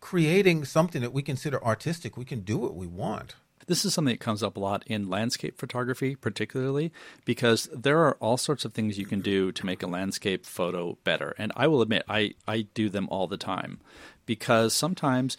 creating 0.00 0.64
something 0.66 1.00
that 1.02 1.12
we 1.12 1.22
consider 1.22 1.62
artistic, 1.62 2.16
we 2.16 2.24
can 2.24 2.40
do 2.40 2.58
what 2.58 2.74
we 2.74 2.86
want. 2.86 3.34
This 3.70 3.84
is 3.84 3.94
something 3.94 4.14
that 4.14 4.18
comes 4.18 4.42
up 4.42 4.56
a 4.56 4.60
lot 4.60 4.82
in 4.88 5.08
landscape 5.08 5.56
photography, 5.56 6.16
particularly 6.16 6.90
because 7.24 7.68
there 7.72 8.00
are 8.00 8.16
all 8.18 8.36
sorts 8.36 8.64
of 8.64 8.72
things 8.72 8.98
you 8.98 9.06
can 9.06 9.20
do 9.20 9.52
to 9.52 9.64
make 9.64 9.80
a 9.80 9.86
landscape 9.86 10.44
photo 10.44 10.98
better. 11.04 11.36
And 11.38 11.52
I 11.54 11.68
will 11.68 11.80
admit, 11.80 12.02
I, 12.08 12.34
I 12.48 12.62
do 12.74 12.88
them 12.88 13.06
all 13.12 13.28
the 13.28 13.36
time 13.36 13.78
because 14.26 14.74
sometimes 14.74 15.36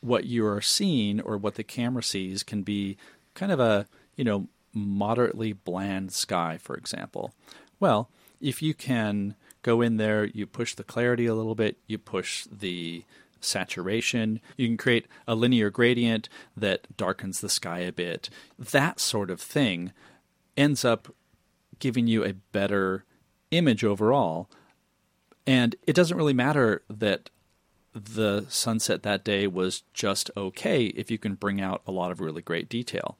what 0.00 0.26
you 0.26 0.46
are 0.46 0.60
seeing 0.60 1.20
or 1.20 1.36
what 1.36 1.56
the 1.56 1.64
camera 1.64 2.04
sees 2.04 2.44
can 2.44 2.62
be 2.62 2.98
kind 3.34 3.50
of 3.50 3.58
a, 3.58 3.88
you 4.14 4.22
know, 4.22 4.46
moderately 4.72 5.52
bland 5.52 6.12
sky, 6.12 6.58
for 6.62 6.76
example. 6.76 7.34
Well, 7.80 8.08
if 8.40 8.62
you 8.62 8.74
can 8.74 9.34
go 9.62 9.80
in 9.80 9.96
there, 9.96 10.24
you 10.24 10.46
push 10.46 10.76
the 10.76 10.84
clarity 10.84 11.26
a 11.26 11.34
little 11.34 11.56
bit, 11.56 11.78
you 11.88 11.98
push 11.98 12.46
the 12.48 13.02
saturation. 13.40 14.40
You 14.56 14.66
can 14.66 14.76
create 14.76 15.06
a 15.26 15.34
linear 15.34 15.70
gradient 15.70 16.28
that 16.56 16.96
darkens 16.96 17.40
the 17.40 17.48
sky 17.48 17.80
a 17.80 17.92
bit. 17.92 18.30
That 18.58 19.00
sort 19.00 19.30
of 19.30 19.40
thing 19.40 19.92
ends 20.56 20.84
up 20.84 21.14
giving 21.78 22.06
you 22.06 22.24
a 22.24 22.32
better 22.32 23.04
image 23.50 23.84
overall. 23.84 24.50
And 25.46 25.76
it 25.86 25.94
doesn't 25.94 26.16
really 26.16 26.32
matter 26.32 26.82
that 26.88 27.30
the 27.92 28.44
sunset 28.48 29.02
that 29.02 29.24
day 29.24 29.46
was 29.46 29.82
just 29.94 30.30
okay 30.36 30.86
if 30.86 31.10
you 31.10 31.18
can 31.18 31.34
bring 31.34 31.60
out 31.60 31.82
a 31.86 31.92
lot 31.92 32.10
of 32.10 32.20
really 32.20 32.42
great 32.42 32.68
detail. 32.68 33.16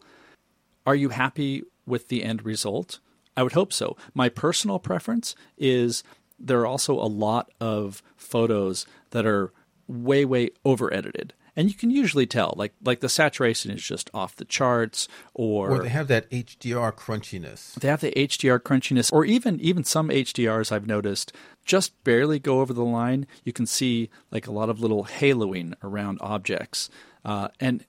Are 0.85 0.95
you 0.95 1.09
happy 1.11 1.63
with 1.87 2.09
the 2.09 2.23
end 2.23 2.45
result? 2.45 2.99
I 3.37 3.43
would 3.43 3.53
hope 3.53 3.73
so. 3.73 3.97
My 4.15 4.29
personal 4.29 4.79
preference 4.79 5.35
is 5.57 6.03
there 6.39 6.61
are 6.61 6.67
also 6.67 6.95
a 6.95 7.07
lot 7.07 7.51
of 7.61 8.03
photos 8.17 8.87
that 9.11 9.27
are 9.27 9.53
way, 9.87 10.25
way 10.25 10.51
over 10.65 10.93
edited. 10.93 11.35
And 11.59 11.69
you 11.69 11.75
can 11.75 11.91
usually 11.91 12.27
tell, 12.27 12.53
like 12.55 12.75
like 12.85 13.01
the 13.01 13.09
saturation 13.09 13.71
is 13.71 13.83
just 13.83 14.11
off 14.13 14.37
the 14.37 14.45
charts, 14.45 15.09
or, 15.33 15.71
or 15.71 15.83
they 15.83 15.89
have 15.89 16.09
that 16.09 16.31
HDR 16.31 16.93
crunchiness. 16.93 17.75
They 17.77 17.89
have 17.89 18.03
the 18.03 18.13
HDR 18.13 18.59
crunchiness, 18.61 19.11
or 19.11 19.25
even 19.25 19.59
even 19.61 19.83
some 19.83 20.11
HDRs 20.11 20.71
I've 20.71 20.87
noticed 20.87 21.33
just 21.65 22.05
barely 22.05 22.39
go 22.39 22.61
over 22.61 22.75
the 22.75 22.85
line. 22.85 23.27
You 23.43 23.55
can 23.55 23.65
see 23.65 24.11
like 24.31 24.47
a 24.47 24.53
lot 24.53 24.69
of 24.69 24.81
little 24.81 25.07
haloing 25.07 25.73
around 25.83 26.19
objects, 26.21 26.91
uh, 27.25 27.49
and 27.59 27.87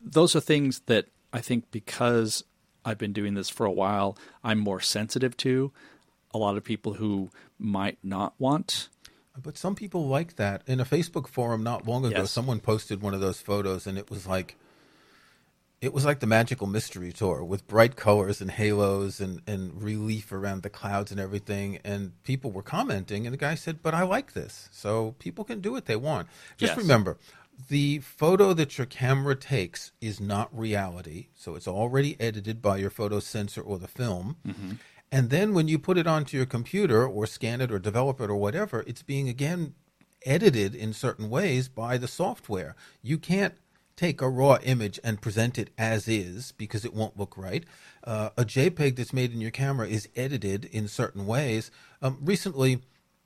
those 0.00 0.34
are 0.34 0.40
things 0.40 0.80
that 0.86 1.04
I 1.34 1.40
think 1.40 1.70
because 1.70 2.44
I've 2.82 2.98
been 2.98 3.12
doing 3.12 3.34
this 3.34 3.50
for 3.50 3.66
a 3.66 3.72
while, 3.72 4.16
I'm 4.42 4.58
more 4.58 4.80
sensitive 4.80 5.36
to. 5.38 5.70
A 6.32 6.38
lot 6.38 6.56
of 6.56 6.64
people 6.64 6.94
who 6.94 7.30
might 7.58 7.98
not 8.02 8.32
want 8.38 8.88
but 9.40 9.56
some 9.56 9.74
people 9.74 10.06
like 10.06 10.36
that. 10.36 10.62
In 10.66 10.80
a 10.80 10.84
Facebook 10.84 11.28
forum 11.28 11.62
not 11.62 11.86
long 11.86 12.04
ago, 12.04 12.20
yes. 12.20 12.30
someone 12.30 12.60
posted 12.60 13.00
one 13.00 13.14
of 13.14 13.20
those 13.20 13.40
photos, 13.40 13.86
and 13.86 13.96
it 13.96 14.10
was 14.10 14.26
like, 14.26 14.56
it 15.80 15.92
was 15.92 16.04
like 16.04 16.20
the 16.20 16.26
magical 16.26 16.66
mystery 16.66 17.12
tour 17.12 17.42
with 17.42 17.66
bright 17.66 17.96
colors 17.96 18.40
and 18.40 18.50
halos 18.50 19.20
and, 19.20 19.40
and 19.46 19.82
relief 19.82 20.30
around 20.30 20.62
the 20.62 20.70
clouds 20.70 21.10
and 21.10 21.18
everything. 21.18 21.78
And 21.82 22.12
people 22.24 22.50
were 22.52 22.62
commenting, 22.62 23.26
and 23.26 23.32
the 23.32 23.38
guy 23.38 23.54
said, 23.54 23.82
"But 23.82 23.94
I 23.94 24.02
like 24.02 24.34
this, 24.34 24.68
so 24.70 25.14
people 25.18 25.44
can 25.44 25.60
do 25.60 25.72
what 25.72 25.86
they 25.86 25.96
want." 25.96 26.28
Just 26.56 26.72
yes. 26.72 26.78
remember, 26.78 27.16
the 27.68 27.98
photo 28.00 28.52
that 28.52 28.78
your 28.78 28.86
camera 28.86 29.34
takes 29.34 29.92
is 30.00 30.20
not 30.20 30.56
reality, 30.56 31.28
so 31.34 31.54
it's 31.54 31.68
already 31.68 32.20
edited 32.20 32.60
by 32.60 32.76
your 32.76 32.90
photo 32.90 33.20
sensor 33.20 33.62
or 33.62 33.78
the 33.78 33.88
film. 33.88 34.36
Mm-hmm. 34.46 34.72
And 35.12 35.28
then 35.28 35.52
when 35.52 35.68
you 35.68 35.78
put 35.78 35.98
it 35.98 36.06
onto 36.06 36.38
your 36.38 36.46
computer 36.46 37.06
or 37.06 37.26
scan 37.26 37.60
it 37.60 37.70
or 37.70 37.78
develop 37.78 38.18
it 38.18 38.30
or 38.30 38.36
whatever, 38.36 38.82
it's 38.86 39.02
being 39.02 39.28
again 39.28 39.74
edited 40.24 40.74
in 40.74 40.94
certain 40.94 41.28
ways 41.28 41.68
by 41.68 41.98
the 41.98 42.08
software. 42.08 42.74
You 43.02 43.18
can't 43.18 43.54
take 43.94 44.22
a 44.22 44.28
raw 44.28 44.56
image 44.62 44.98
and 45.04 45.20
present 45.20 45.58
it 45.58 45.68
as 45.76 46.08
is 46.08 46.52
because 46.52 46.86
it 46.86 46.94
won't 46.94 47.18
look 47.18 47.36
right. 47.36 47.64
Uh, 48.02 48.30
a 48.38 48.44
JPEG 48.44 48.96
that's 48.96 49.12
made 49.12 49.34
in 49.34 49.40
your 49.42 49.50
camera 49.50 49.86
is 49.86 50.08
edited 50.16 50.64
in 50.64 50.88
certain 50.88 51.26
ways. 51.26 51.70
Um, 52.00 52.16
recently, 52.22 52.80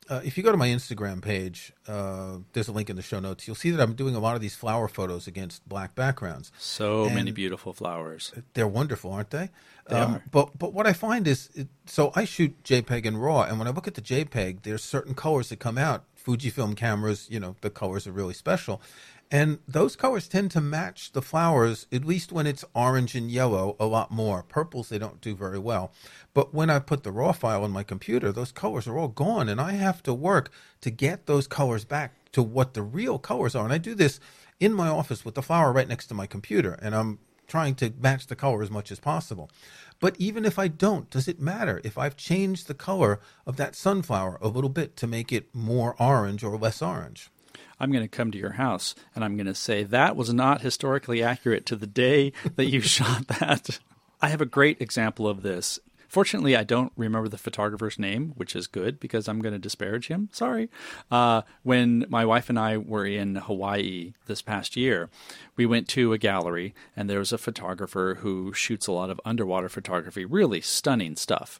uh, 0.08 0.20
if 0.24 0.36
you 0.36 0.42
go 0.42 0.50
to 0.50 0.56
my 0.56 0.68
Instagram 0.68 1.20
page, 1.20 1.72
uh, 1.88 2.38
there's 2.52 2.68
a 2.68 2.72
link 2.72 2.90
in 2.90 2.96
the 2.96 3.02
show 3.02 3.18
notes. 3.20 3.46
You'll 3.46 3.56
see 3.56 3.70
that 3.70 3.80
I'm 3.82 3.94
doing 3.94 4.14
a 4.14 4.18
lot 4.18 4.34
of 4.34 4.40
these 4.40 4.54
flower 4.54 4.88
photos 4.88 5.26
against 5.26 5.68
black 5.68 5.94
backgrounds. 5.94 6.52
So 6.58 7.04
and 7.06 7.14
many 7.14 7.32
beautiful 7.32 7.72
flowers. 7.72 8.32
They're 8.54 8.68
wonderful, 8.68 9.12
aren't 9.12 9.30
they? 9.30 9.50
They 9.88 9.96
um, 9.96 10.14
are. 10.16 10.24
But 10.30 10.58
but 10.58 10.72
what 10.72 10.86
I 10.86 10.92
find 10.92 11.26
is, 11.26 11.50
it, 11.54 11.68
so 11.86 12.12
I 12.14 12.24
shoot 12.24 12.62
JPEG 12.64 13.06
and 13.06 13.22
RAW, 13.22 13.42
and 13.42 13.58
when 13.58 13.68
I 13.68 13.70
look 13.70 13.88
at 13.88 13.94
the 13.94 14.02
JPEG, 14.02 14.62
there's 14.62 14.82
certain 14.82 15.14
colors 15.14 15.48
that 15.48 15.58
come 15.58 15.78
out. 15.78 16.04
Fujifilm 16.24 16.76
cameras, 16.76 17.28
you 17.30 17.38
know, 17.38 17.54
the 17.60 17.70
colors 17.70 18.04
are 18.06 18.12
really 18.12 18.34
special, 18.34 18.82
and 19.30 19.58
those 19.66 19.96
colors 19.96 20.28
tend 20.28 20.50
to 20.52 20.60
match 20.60 21.12
the 21.12 21.22
flowers, 21.22 21.86
at 21.90 22.04
least 22.04 22.30
when 22.30 22.46
it's 22.46 22.64
orange 22.74 23.14
and 23.14 23.30
yellow, 23.30 23.76
a 23.80 23.86
lot 23.86 24.10
more. 24.10 24.42
Purples, 24.42 24.88
they 24.88 24.98
don't 24.98 25.20
do 25.20 25.34
very 25.34 25.58
well. 25.58 25.92
But 26.32 26.54
when 26.54 26.70
I 26.70 26.78
put 26.78 27.02
the 27.02 27.10
raw 27.10 27.32
file 27.32 27.64
on 27.64 27.72
my 27.72 27.82
computer, 27.82 28.30
those 28.30 28.52
colors 28.52 28.86
are 28.86 28.96
all 28.96 29.08
gone, 29.08 29.48
and 29.48 29.60
I 29.60 29.72
have 29.72 30.02
to 30.04 30.14
work 30.14 30.50
to 30.82 30.90
get 30.90 31.26
those 31.26 31.48
colors 31.48 31.84
back 31.84 32.30
to 32.32 32.42
what 32.42 32.74
the 32.74 32.82
real 32.82 33.18
colors 33.18 33.54
are. 33.54 33.64
And 33.64 33.72
I 33.72 33.78
do 33.78 33.94
this 33.94 34.20
in 34.60 34.72
my 34.72 34.88
office 34.88 35.24
with 35.24 35.34
the 35.34 35.42
flower 35.42 35.72
right 35.72 35.88
next 35.88 36.06
to 36.06 36.14
my 36.14 36.26
computer, 36.26 36.78
and 36.80 36.94
I'm 36.94 37.18
trying 37.48 37.74
to 37.76 37.92
match 38.00 38.26
the 38.26 38.36
color 38.36 38.62
as 38.62 38.70
much 38.70 38.92
as 38.92 39.00
possible. 39.00 39.50
But 39.98 40.16
even 40.18 40.44
if 40.44 40.58
I 40.58 40.68
don't, 40.68 41.08
does 41.10 41.26
it 41.26 41.40
matter 41.40 41.80
if 41.84 41.96
I've 41.98 42.16
changed 42.16 42.66
the 42.66 42.74
color 42.74 43.20
of 43.46 43.56
that 43.56 43.74
sunflower 43.74 44.38
a 44.40 44.48
little 44.48 44.70
bit 44.70 44.96
to 44.98 45.06
make 45.06 45.32
it 45.32 45.54
more 45.54 45.96
orange 46.00 46.44
or 46.44 46.56
less 46.58 46.82
orange? 46.82 47.30
I'm 47.78 47.92
going 47.92 48.04
to 48.04 48.08
come 48.08 48.30
to 48.30 48.38
your 48.38 48.52
house 48.52 48.94
and 49.14 49.24
I'm 49.24 49.36
going 49.36 49.46
to 49.46 49.54
say 49.54 49.82
that 49.84 50.16
was 50.16 50.32
not 50.32 50.62
historically 50.62 51.22
accurate 51.22 51.66
to 51.66 51.76
the 51.76 51.86
day 51.86 52.32
that 52.56 52.66
you 52.66 52.80
shot 52.82 53.26
that. 53.28 53.78
I 54.20 54.28
have 54.28 54.40
a 54.40 54.46
great 54.46 54.80
example 54.80 55.28
of 55.28 55.42
this. 55.42 55.78
Fortunately, 56.08 56.56
I 56.56 56.62
don't 56.62 56.92
remember 56.96 57.28
the 57.28 57.36
photographer's 57.36 57.98
name, 57.98 58.32
which 58.36 58.54
is 58.54 58.66
good 58.66 59.00
because 59.00 59.28
I'm 59.28 59.42
going 59.42 59.52
to 59.52 59.58
disparage 59.58 60.08
him. 60.08 60.28
Sorry. 60.32 60.70
Uh, 61.10 61.42
when 61.62 62.06
my 62.08 62.24
wife 62.24 62.48
and 62.48 62.58
I 62.58 62.78
were 62.78 63.04
in 63.04 63.34
Hawaii 63.34 64.14
this 64.26 64.40
past 64.40 64.76
year, 64.76 65.10
we 65.56 65.66
went 65.66 65.88
to 65.88 66.12
a 66.12 66.18
gallery 66.18 66.74
and 66.96 67.10
there 67.10 67.18
was 67.18 67.32
a 67.32 67.38
photographer 67.38 68.18
who 68.20 68.52
shoots 68.52 68.86
a 68.86 68.92
lot 68.92 69.10
of 69.10 69.20
underwater 69.24 69.68
photography, 69.68 70.24
really 70.24 70.60
stunning 70.60 71.16
stuff. 71.16 71.58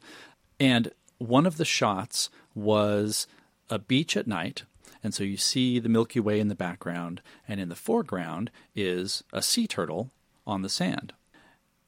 And 0.59 0.91
one 1.17 1.45
of 1.45 1.57
the 1.57 1.65
shots 1.65 2.29
was 2.55 3.27
a 3.69 3.77
beach 3.77 4.15
at 4.15 4.27
night 4.27 4.63
and 5.07 5.13
so 5.13 5.23
you 5.23 5.37
see 5.37 5.79
the 5.79 5.87
Milky 5.87 6.19
Way 6.19 6.37
in 6.41 6.49
the 6.49 6.53
background, 6.53 7.21
and 7.47 7.61
in 7.61 7.69
the 7.69 7.77
foreground 7.77 8.51
is 8.75 9.23
a 9.31 9.41
sea 9.41 9.65
turtle 9.65 10.11
on 10.45 10.63
the 10.63 10.69
sand. 10.69 11.13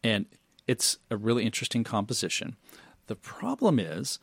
And 0.02 0.26
it's 0.68 1.00
a 1.12 1.18
really 1.18 1.44
interesting 1.44 1.84
composition. 1.84 2.56
The 3.08 3.18
problem 3.18 3.78
is 3.78 4.20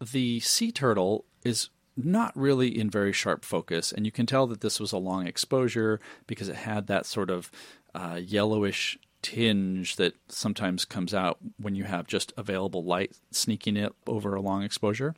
the 0.00 0.38
sea 0.38 0.70
turtle 0.70 1.24
is 1.44 1.70
not 1.96 2.30
really 2.36 2.78
in 2.78 2.88
very 2.88 3.12
sharp 3.12 3.44
focus, 3.44 3.90
and 3.90 4.06
you 4.06 4.12
can 4.12 4.24
tell 4.24 4.46
that 4.46 4.60
this 4.60 4.78
was 4.78 4.92
a 4.92 4.98
long 4.98 5.26
exposure 5.26 5.98
because 6.28 6.48
it 6.48 6.54
had 6.54 6.86
that 6.86 7.06
sort 7.06 7.30
of 7.30 7.50
uh, 7.92 8.20
yellowish 8.22 9.00
tinge 9.20 9.96
that 9.96 10.14
sometimes 10.28 10.84
comes 10.84 11.12
out 11.12 11.38
when 11.56 11.74
you 11.74 11.82
have 11.82 12.06
just 12.06 12.32
available 12.36 12.84
light 12.84 13.16
sneaking 13.32 13.76
it 13.76 13.92
over 14.06 14.36
a 14.36 14.40
long 14.40 14.62
exposure. 14.62 15.16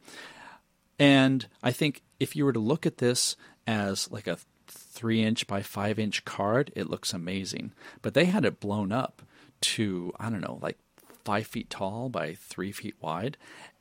And 1.01 1.47
I 1.63 1.73
think 1.73 2.03
if 2.21 2.37
you 2.37 2.45
were 2.45 2.53
to 2.53 2.61
look 2.61 2.85
at 2.85 2.99
this 2.99 3.35
as 3.67 4.11
like 4.13 4.27
a 4.27 4.39
three 4.69 5.23
inch 5.23 5.47
by 5.47 5.63
five 5.63 5.99
inch 5.99 6.25
card, 6.27 6.71
it 6.77 6.91
looks 6.91 7.15
amazing. 7.15 7.73
But 8.03 8.13
they 8.13 8.27
had 8.27 8.45
it 8.45 8.61
blown 8.61 8.93
up 8.93 9.23
to, 9.63 10.13
I 10.21 10.29
don't 10.29 10.43
know, 10.43 10.59
like 10.61 10.79
five 11.25 11.47
feet 11.47 11.71
tall 11.71 12.11
by 12.11 12.35
three 12.35 12.71
feet 12.71 12.97
wide. 13.01 13.39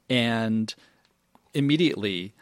And 0.10 0.74
immediately 1.54 2.34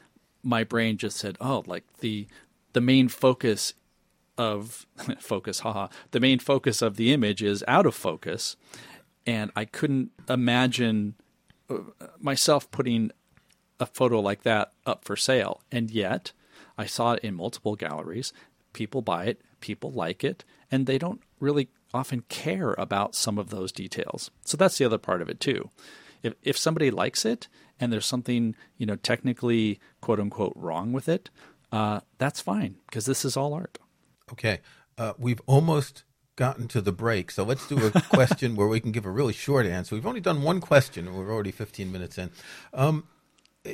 my 0.43 0.63
brain 0.63 0.98
just 0.98 1.17
said, 1.17 1.38
oh, 1.41 1.63
like 1.65 1.86
the 1.98 2.27
the 2.74 2.81
main 2.81 3.07
focus 3.07 3.74
of 4.38 4.86
focus, 5.19 5.62
haha, 5.62 5.88
the 6.12 6.19
main 6.19 6.38
focus 6.38 6.84
of 6.84 6.98
the 6.98 7.12
image 7.12 7.41
is 7.41 7.63
out 7.67 7.88
of 7.88 7.96
focus. 7.96 8.55
And 9.25 9.50
I 9.55 9.65
couldn't 9.65 10.12
imagine 10.29 11.15
uh, 11.67 11.79
myself 12.19 12.69
putting 12.69 13.12
a 13.79 13.86
photo 13.86 14.19
like 14.19 14.43
that 14.43 14.74
up 14.86 15.05
for 15.05 15.15
sale. 15.15 15.62
And 15.72 15.91
yet, 15.91 16.31
I 16.77 16.86
saw 16.86 17.13
it 17.13 17.24
in 17.24 17.36
multiple 17.36 17.75
galleries. 17.75 18.34
People 18.74 19.01
buy 19.01 19.25
it, 19.25 19.41
people 19.60 19.91
like 19.91 20.24
it, 20.24 20.43
and 20.72 20.86
they 20.86 20.98
don't 20.98 21.22
really 21.39 21.69
often 21.93 22.22
care 22.29 22.74
about 22.77 23.15
some 23.15 23.38
of 23.38 23.50
those 23.50 23.72
details. 23.72 24.29
So 24.43 24.57
that's 24.57 24.77
the 24.77 24.86
other 24.86 24.98
part 24.98 25.22
of 25.22 25.29
it 25.29 25.39
too. 25.39 25.69
If 26.24 26.34
if 26.43 26.57
somebody 26.57 26.91
likes 26.91 27.25
it 27.25 27.48
and 27.79 27.91
there's 27.93 28.05
something 28.05 28.55
you 28.77 28.86
know 28.86 28.96
technically 28.96 29.79
quote 30.01 30.19
unquote 30.19 30.53
wrong 30.55 30.91
with 30.91 31.07
it, 31.07 31.29
uh, 31.72 32.01
that's 32.17 32.41
fine 32.41 32.75
because 32.88 33.05
this 33.05 33.24
is 33.24 33.38
all 33.38 33.53
art. 33.53 33.77
Okay, 34.31 34.60
uh, 34.98 35.13
we've 35.17 35.41
almost 35.46 36.03
gotten 36.36 36.67
to 36.67 36.81
the 36.81 36.91
break, 36.91 37.31
so 37.31 37.43
let's 37.43 37.67
do 37.67 37.88
a 37.88 38.01
question 38.10 38.55
where 38.55 38.67
we 38.67 38.79
can 38.79 38.91
give 38.91 39.05
a 39.05 39.12
really 39.12 39.34
short 39.34 39.65
answer. 39.65 39.96
We've 39.96 40.05
only 40.05 40.22
done 40.22 40.43
one 40.43 40.60
question, 40.60 41.07
and 41.07 41.17
we're 41.17 41.34
already 41.34 41.51
15 41.51 41.91
minutes 41.91 42.17
in. 42.17 42.31
Um, 42.74 43.07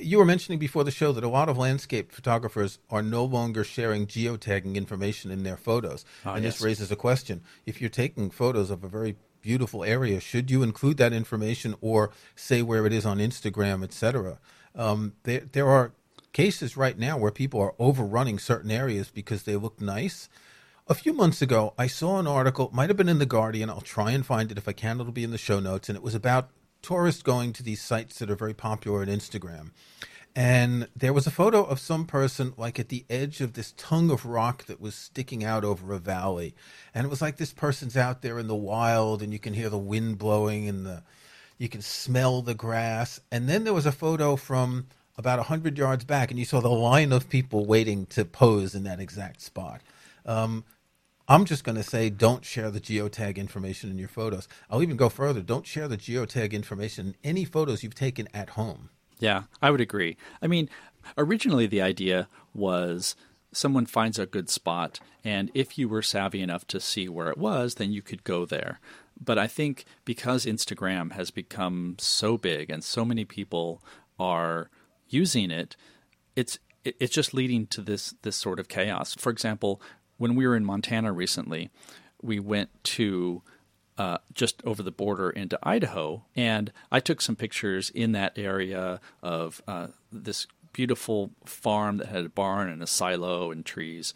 you 0.01 0.17
were 0.17 0.25
mentioning 0.25 0.59
before 0.59 0.83
the 0.83 0.91
show 0.91 1.11
that 1.11 1.23
a 1.23 1.29
lot 1.29 1.49
of 1.49 1.57
landscape 1.57 2.11
photographers 2.11 2.79
are 2.89 3.01
no 3.01 3.23
longer 3.23 3.63
sharing 3.63 4.07
geotagging 4.07 4.75
information 4.75 5.31
in 5.31 5.43
their 5.43 5.57
photos. 5.57 6.05
Oh, 6.25 6.33
and 6.33 6.43
yes. 6.43 6.55
this 6.55 6.65
raises 6.65 6.91
a 6.91 6.95
question. 6.95 7.41
If 7.65 7.81
you're 7.81 7.89
taking 7.89 8.29
photos 8.29 8.69
of 8.69 8.83
a 8.83 8.87
very 8.87 9.15
beautiful 9.41 9.83
area, 9.83 10.19
should 10.19 10.49
you 10.49 10.63
include 10.63 10.97
that 10.97 11.13
information 11.13 11.75
or 11.81 12.11
say 12.35 12.61
where 12.61 12.85
it 12.85 12.93
is 12.93 13.05
on 13.05 13.19
Instagram, 13.19 13.83
etc.? 13.83 14.39
Um, 14.75 15.13
there, 15.23 15.41
there 15.51 15.67
are 15.67 15.93
cases 16.31 16.75
right 16.75 16.97
now 16.97 17.17
where 17.17 17.31
people 17.31 17.61
are 17.61 17.75
overrunning 17.77 18.39
certain 18.39 18.71
areas 18.71 19.09
because 19.09 19.43
they 19.43 19.55
look 19.55 19.79
nice. 19.79 20.29
A 20.87 20.93
few 20.93 21.13
months 21.13 21.41
ago, 21.41 21.73
I 21.77 21.87
saw 21.87 22.19
an 22.19 22.27
article, 22.27 22.69
might 22.73 22.89
have 22.89 22.97
been 22.97 23.07
in 23.07 23.19
The 23.19 23.25
Guardian. 23.25 23.69
I'll 23.69 23.81
try 23.81 24.11
and 24.11 24.25
find 24.25 24.51
it. 24.51 24.57
If 24.57 24.67
I 24.67 24.73
can, 24.73 24.99
it'll 24.99 25.13
be 25.13 25.23
in 25.23 25.31
the 25.31 25.37
show 25.37 25.59
notes. 25.59 25.87
And 25.87 25.95
it 25.95 26.03
was 26.03 26.15
about 26.15 26.49
tourists 26.83 27.23
going 27.23 27.53
to 27.53 27.63
these 27.63 27.81
sites 27.81 28.19
that 28.19 28.29
are 28.29 28.35
very 28.35 28.53
popular 28.53 29.01
on 29.01 29.07
Instagram. 29.07 29.71
And 30.35 30.87
there 30.95 31.13
was 31.13 31.27
a 31.27 31.31
photo 31.31 31.63
of 31.63 31.79
some 31.79 32.05
person 32.05 32.53
like 32.57 32.79
at 32.79 32.89
the 32.89 33.05
edge 33.09 33.39
of 33.39 33.53
this 33.53 33.73
tongue 33.77 34.09
of 34.09 34.25
rock 34.25 34.65
that 34.65 34.81
was 34.81 34.95
sticking 34.95 35.43
out 35.43 35.63
over 35.63 35.93
a 35.93 35.99
valley. 35.99 36.55
And 36.93 37.05
it 37.05 37.09
was 37.09 37.21
like 37.21 37.37
this 37.37 37.53
person's 37.53 37.95
out 37.95 38.21
there 38.21 38.39
in 38.39 38.47
the 38.47 38.55
wild 38.55 39.21
and 39.21 39.31
you 39.31 39.39
can 39.39 39.53
hear 39.53 39.69
the 39.69 39.77
wind 39.77 40.17
blowing 40.17 40.67
and 40.67 40.85
the 40.85 41.03
you 41.59 41.69
can 41.69 41.83
smell 41.83 42.41
the 42.41 42.55
grass. 42.55 43.19
And 43.31 43.47
then 43.47 43.63
there 43.63 43.75
was 43.75 43.85
a 43.85 43.91
photo 43.91 44.35
from 44.35 44.87
about 45.17 45.37
100 45.37 45.77
yards 45.77 46.03
back 46.03 46.31
and 46.31 46.39
you 46.39 46.45
saw 46.45 46.59
the 46.59 46.69
line 46.69 47.11
of 47.11 47.29
people 47.29 47.65
waiting 47.65 48.07
to 48.07 48.25
pose 48.25 48.73
in 48.73 48.83
that 48.83 48.99
exact 48.99 49.39
spot. 49.39 49.81
Um, 50.25 50.65
I'm 51.27 51.45
just 51.45 51.63
going 51.63 51.77
to 51.77 51.83
say 51.83 52.09
don't 52.09 52.43
share 52.43 52.69
the 52.69 52.81
geotag 52.81 53.37
information 53.37 53.89
in 53.89 53.97
your 53.97 54.09
photos. 54.09 54.47
I'll 54.69 54.83
even 54.83 54.97
go 54.97 55.09
further. 55.09 55.41
Don't 55.41 55.65
share 55.65 55.87
the 55.87 55.97
geotag 55.97 56.51
information 56.51 57.07
in 57.07 57.15
any 57.23 57.45
photos 57.45 57.81
you've 57.81 57.95
taken 57.95 58.27
at 58.33 58.51
home. 58.51 58.89
Yeah, 59.19 59.43
I 59.61 59.71
would 59.71 59.79
agree. 59.79 60.17
I 60.41 60.47
mean, 60.47 60.69
originally 61.17 61.65
the 61.65 61.81
idea 61.81 62.27
was 62.53 63.15
someone 63.53 63.85
finds 63.85 64.19
a 64.19 64.25
good 64.25 64.49
spot, 64.49 64.99
and 65.23 65.49
if 65.53 65.77
you 65.77 65.87
were 65.87 66.01
savvy 66.01 66.41
enough 66.41 66.67
to 66.67 66.79
see 66.79 67.07
where 67.07 67.29
it 67.29 67.37
was, 67.37 67.75
then 67.75 67.93
you 67.93 68.01
could 68.01 68.23
go 68.23 68.45
there. 68.45 68.79
But 69.19 69.37
I 69.37 69.47
think 69.47 69.85
because 70.03 70.45
Instagram 70.45 71.13
has 71.13 71.31
become 71.31 71.95
so 71.99 72.37
big 72.37 72.69
and 72.69 72.83
so 72.83 73.05
many 73.05 73.23
people 73.23 73.81
are 74.19 74.69
using 75.07 75.51
it, 75.51 75.77
it's 76.35 76.59
it's 76.83 77.13
just 77.13 77.33
leading 77.33 77.65
to 77.67 77.81
this 77.81 78.13
this 78.23 78.35
sort 78.35 78.59
of 78.59 78.67
chaos. 78.67 79.13
For 79.13 79.29
example, 79.29 79.81
when 80.17 80.35
we 80.35 80.47
were 80.47 80.55
in 80.55 80.65
Montana 80.65 81.11
recently, 81.11 81.69
we 82.21 82.39
went 82.39 82.69
to 82.83 83.41
uh, 83.97 84.17
just 84.33 84.61
over 84.65 84.81
the 84.81 84.91
border 84.91 85.29
into 85.29 85.59
Idaho, 85.61 86.23
and 86.35 86.71
I 86.91 86.99
took 86.99 87.21
some 87.21 87.35
pictures 87.35 87.89
in 87.89 88.11
that 88.13 88.33
area 88.37 88.99
of 89.21 89.61
uh, 89.67 89.87
this 90.11 90.47
beautiful 90.71 91.31
farm 91.45 91.97
that 91.97 92.07
had 92.07 92.25
a 92.25 92.29
barn 92.29 92.69
and 92.69 92.81
a 92.81 92.87
silo 92.87 93.51
and 93.51 93.65
trees. 93.65 94.13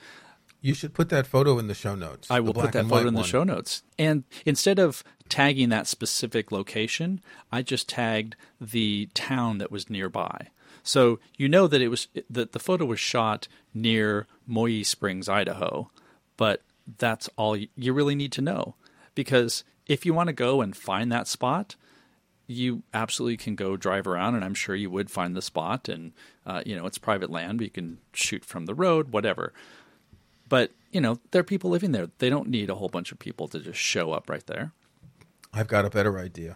You 0.59 0.73
should 0.73 0.93
put 0.93 1.09
that 1.09 1.27
photo 1.27 1.59
in 1.59 1.67
the 1.67 1.75
show 1.75 1.93
notes. 1.93 2.31
I 2.31 2.39
will 2.39 2.53
put 2.53 2.71
that 2.71 2.87
photo 2.87 3.07
in 3.07 3.13
the 3.13 3.23
show 3.23 3.43
notes. 3.43 3.83
And 3.99 4.23
instead 4.45 4.79
of 4.79 5.03
tagging 5.29 5.69
that 5.69 5.85
specific 5.85 6.51
location, 6.51 7.21
I 7.51 7.61
just 7.61 7.87
tagged 7.87 8.35
the 8.59 9.09
town 9.13 9.59
that 9.59 9.71
was 9.71 9.89
nearby. 9.89 10.47
So 10.87 11.19
you 11.35 11.49
know 11.49 11.67
that 11.67 11.81
it 11.81 11.89
was 11.89 12.07
that 12.29 12.53
the 12.53 12.59
photo 12.59 12.85
was 12.85 12.99
shot 12.99 13.49
near 13.73 14.25
Moyie 14.49 14.85
Springs, 14.85 15.27
Idaho, 15.27 15.91
but 16.37 16.61
that's 16.97 17.29
all 17.35 17.57
you 17.57 17.91
really 17.91 18.15
need 18.15 18.31
to 18.31 18.41
know 18.41 18.75
because 19.13 19.65
if 19.85 20.05
you 20.05 20.13
want 20.13 20.27
to 20.27 20.33
go 20.33 20.61
and 20.61 20.75
find 20.75 21.11
that 21.11 21.27
spot, 21.27 21.75
you 22.47 22.83
absolutely 22.93 23.35
can 23.35 23.55
go 23.55 23.75
drive 23.75 24.07
around, 24.07 24.35
and 24.35 24.45
I'm 24.45 24.53
sure 24.53 24.75
you 24.75 24.89
would 24.89 25.11
find 25.11 25.35
the 25.35 25.41
spot. 25.41 25.89
And 25.89 26.13
uh, 26.45 26.63
you 26.65 26.73
know, 26.77 26.85
it's 26.85 26.97
private 26.97 27.29
land; 27.29 27.57
but 27.57 27.65
you 27.65 27.71
can 27.71 27.97
shoot 28.13 28.45
from 28.45 28.65
the 28.65 28.73
road, 28.73 29.11
whatever. 29.11 29.51
But 30.47 30.71
you 30.93 31.01
know, 31.01 31.19
there 31.31 31.41
are 31.41 31.43
people 31.43 31.69
living 31.69 31.91
there. 31.91 32.07
They 32.19 32.29
don't 32.29 32.47
need 32.47 32.69
a 32.69 32.75
whole 32.75 32.87
bunch 32.87 33.11
of 33.11 33.19
people 33.19 33.49
to 33.49 33.59
just 33.59 33.79
show 33.79 34.13
up 34.13 34.29
right 34.29 34.45
there. 34.47 34.71
I've 35.53 35.67
got 35.67 35.83
a 35.83 35.89
better 35.89 36.17
idea 36.17 36.55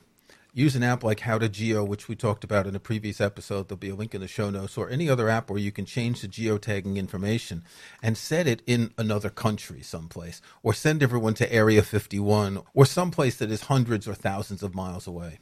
use 0.53 0.75
an 0.75 0.83
app 0.83 1.03
like 1.03 1.21
HoudahGeo, 1.21 1.87
which 1.87 2.07
we 2.07 2.15
talked 2.15 2.43
about 2.43 2.67
in 2.67 2.75
a 2.75 2.79
previous 2.79 3.21
episode. 3.21 3.67
There'll 3.67 3.77
be 3.79 3.89
a 3.89 3.95
link 3.95 4.13
in 4.13 4.21
the 4.21 4.27
show 4.27 4.49
notes, 4.49 4.77
or 4.77 4.89
any 4.89 5.09
other 5.09 5.29
app 5.29 5.49
where 5.49 5.59
you 5.59 5.71
can 5.71 5.85
change 5.85 6.21
the 6.21 6.27
geotagging 6.27 6.97
information 6.97 7.63
and 8.03 8.17
set 8.17 8.47
it 8.47 8.61
in 8.67 8.93
another 8.97 9.29
country 9.29 9.81
someplace, 9.81 10.41
or 10.63 10.73
send 10.73 11.01
everyone 11.01 11.33
to 11.35 11.51
Area 11.51 11.81
51, 11.81 12.61
or 12.73 12.85
someplace 12.85 13.37
that 13.37 13.51
is 13.51 13.63
hundreds 13.63 14.07
or 14.07 14.13
thousands 14.13 14.63
of 14.63 14.75
miles 14.75 15.07
away. 15.07 15.39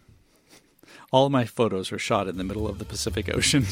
All 1.12 1.30
my 1.30 1.46
photos 1.46 1.92
are 1.92 2.00
shot 2.00 2.28
in 2.28 2.38
the 2.38 2.44
middle 2.44 2.68
of 2.68 2.78
the 2.78 2.86
Pacific 2.86 3.34
Ocean. 3.34 3.66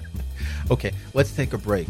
okay, 0.70 0.92
let's 1.12 1.34
take 1.34 1.52
a 1.52 1.58
break. 1.58 1.88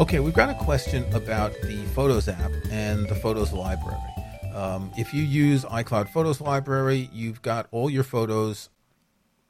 Okay, 0.00 0.18
we've 0.18 0.32
got 0.32 0.48
a 0.48 0.54
question 0.54 1.04
about 1.12 1.52
the 1.60 1.76
Photos 1.94 2.26
app 2.26 2.50
and 2.70 3.06
the 3.06 3.14
Photos 3.14 3.52
library. 3.52 4.00
Um, 4.54 4.90
if 4.96 5.12
you 5.12 5.22
use 5.22 5.62
iCloud 5.66 6.08
Photos 6.08 6.40
Library, 6.40 7.10
you've 7.12 7.42
got 7.42 7.68
all 7.70 7.90
your 7.90 8.02
photos 8.02 8.70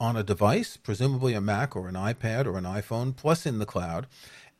on 0.01 0.17
a 0.17 0.25
device, 0.25 0.77
presumably 0.77 1.35
a 1.35 1.41
Mac 1.41 1.77
or 1.77 1.87
an 1.87 1.95
iPad 1.95 2.47
or 2.47 2.59
an 2.59 2.65
iPhone, 2.65 3.15
plus 3.15 3.47
in 3.47 3.61
the 3.61 3.65
cloud. 3.65 4.09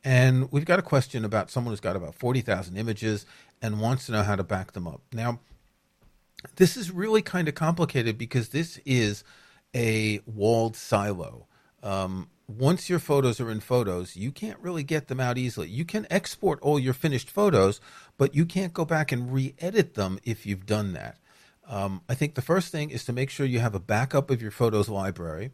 And 0.01 0.49
we've 0.49 0.63
got 0.63 0.79
a 0.79 0.81
question 0.81 1.25
about 1.25 1.51
someone 1.51 1.73
who's 1.73 1.81
got 1.81 1.97
about 1.97 2.15
40,000 2.15 2.77
images 2.77 3.25
and 3.61 3.81
wants 3.81 4.05
to 4.05 4.13
know 4.13 4.23
how 4.23 4.37
to 4.37 4.43
back 4.43 4.71
them 4.71 4.87
up. 4.87 5.01
Now, 5.11 5.41
this 6.55 6.77
is 6.77 6.89
really 6.89 7.21
kind 7.21 7.49
of 7.49 7.55
complicated 7.55 8.17
because 8.17 8.49
this 8.49 8.79
is 8.85 9.25
a 9.75 10.21
walled 10.25 10.77
silo. 10.77 11.47
Um, 11.83 12.29
once 12.57 12.89
your 12.89 12.99
photos 12.99 13.39
are 13.39 13.51
in 13.51 13.59
photos, 13.59 14.15
you 14.15 14.31
can't 14.31 14.59
really 14.59 14.83
get 14.83 15.07
them 15.07 15.19
out 15.19 15.37
easily. 15.37 15.69
You 15.69 15.85
can 15.85 16.07
export 16.09 16.59
all 16.61 16.79
your 16.79 16.93
finished 16.93 17.29
photos, 17.29 17.79
but 18.17 18.35
you 18.35 18.45
can't 18.45 18.73
go 18.73 18.85
back 18.85 19.11
and 19.11 19.31
re 19.31 19.53
edit 19.59 19.95
them 19.95 20.19
if 20.23 20.45
you've 20.45 20.65
done 20.65 20.93
that. 20.93 21.17
Um, 21.67 22.01
I 22.09 22.15
think 22.15 22.35
the 22.35 22.41
first 22.41 22.71
thing 22.71 22.89
is 22.89 23.05
to 23.05 23.13
make 23.13 23.29
sure 23.29 23.45
you 23.45 23.59
have 23.59 23.75
a 23.75 23.79
backup 23.79 24.29
of 24.29 24.41
your 24.41 24.51
photos 24.51 24.89
library, 24.89 25.51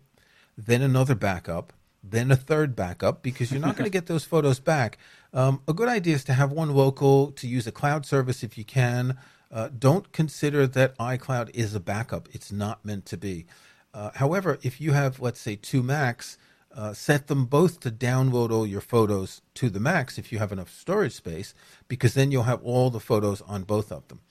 then 0.58 0.82
another 0.82 1.16
backup, 1.16 1.74
then 2.04 2.32
a 2.32 2.36
third 2.36 2.76
backup 2.76 3.22
because 3.22 3.52
you're 3.52 3.62
not 3.62 3.76
going 3.76 3.86
to 3.90 3.94
get 3.94 4.08
those 4.08 4.26
photos 4.26 4.60
back. 4.60 4.98
Um, 5.34 5.62
a 5.68 5.74
good 5.74 5.90
idea 5.90 6.16
is 6.16 6.24
to 6.26 6.34
have 6.34 6.52
one 6.52 6.74
local, 6.74 7.32
to 7.34 7.48
use 7.48 7.68
a 7.68 7.72
cloud 7.72 8.06
service 8.06 8.44
if 8.44 8.58
you 8.58 8.64
can. 8.64 9.18
Uh, 9.52 9.70
don't 9.78 10.12
consider 10.12 10.68
that 10.68 10.98
iCloud 10.98 11.52
is 11.54 11.76
a 11.76 11.80
backup, 11.80 12.28
it's 12.32 12.52
not 12.52 12.84
meant 12.84 13.06
to 13.06 13.18
be. 13.18 13.46
Uh, 13.94 14.12
however, 14.16 14.60
if 14.62 14.82
you 14.82 14.92
have, 14.92 15.20
let's 15.20 15.40
say, 15.40 15.56
two 15.56 15.82
Macs, 15.82 16.38
uh, 16.78 16.94
set 16.94 17.26
them 17.26 17.46
both 17.46 17.80
to 17.80 17.90
download 17.90 18.52
all 18.52 18.68
your 18.68 18.82
photos 18.82 19.42
to 19.56 19.68
the 19.68 19.80
Macs 19.80 20.20
if 20.20 20.32
you 20.32 20.38
have 20.38 20.52
enough 20.52 20.72
storage 20.72 21.14
space, 21.14 21.56
because 21.88 22.14
then 22.14 22.32
you'll 22.32 22.44
have 22.44 22.64
all 22.64 22.92
the 22.92 23.00
photos 23.00 23.42
on 23.42 23.64
both 23.64 23.92
of 23.92 24.08
them. 24.08 24.22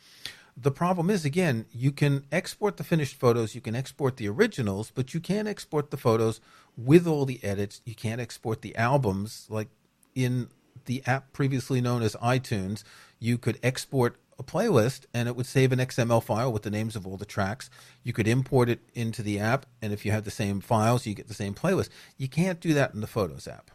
The 0.56 0.70
problem 0.70 1.10
is, 1.10 1.24
again, 1.24 1.66
you 1.72 1.90
can 1.90 2.24
export 2.30 2.76
the 2.76 2.84
finished 2.84 3.16
photos, 3.16 3.54
you 3.56 3.60
can 3.60 3.74
export 3.74 4.16
the 4.16 4.28
originals, 4.28 4.92
but 4.94 5.12
you 5.12 5.20
can't 5.20 5.48
export 5.48 5.90
the 5.90 5.96
photos 5.96 6.40
with 6.76 7.06
all 7.06 7.26
the 7.26 7.42
edits. 7.42 7.82
You 7.84 7.94
can't 7.94 8.20
export 8.20 8.62
the 8.62 8.74
albums 8.76 9.46
like 9.50 9.68
in 10.14 10.48
the 10.86 11.02
app 11.04 11.32
previously 11.32 11.80
known 11.80 12.02
as 12.02 12.14
iTunes. 12.16 12.84
You 13.18 13.38
could 13.38 13.58
export 13.62 14.16
a 14.38 14.42
playlist 14.42 15.06
and 15.14 15.28
it 15.28 15.36
would 15.36 15.46
save 15.46 15.72
an 15.72 15.78
XML 15.78 16.22
file 16.22 16.52
with 16.52 16.62
the 16.62 16.70
names 16.70 16.96
of 16.96 17.06
all 17.06 17.16
the 17.16 17.24
tracks. 17.24 17.70
You 18.02 18.12
could 18.12 18.28
import 18.28 18.68
it 18.68 18.80
into 18.94 19.22
the 19.22 19.38
app, 19.38 19.66
and 19.80 19.92
if 19.92 20.04
you 20.04 20.12
have 20.12 20.24
the 20.24 20.30
same 20.30 20.60
files, 20.60 21.06
you 21.06 21.14
get 21.14 21.28
the 21.28 21.34
same 21.34 21.54
playlist. 21.54 21.88
You 22.16 22.28
can't 22.28 22.60
do 22.60 22.74
that 22.74 22.94
in 22.94 23.00
the 23.00 23.06
Photos 23.06 23.48
app. 23.48 23.70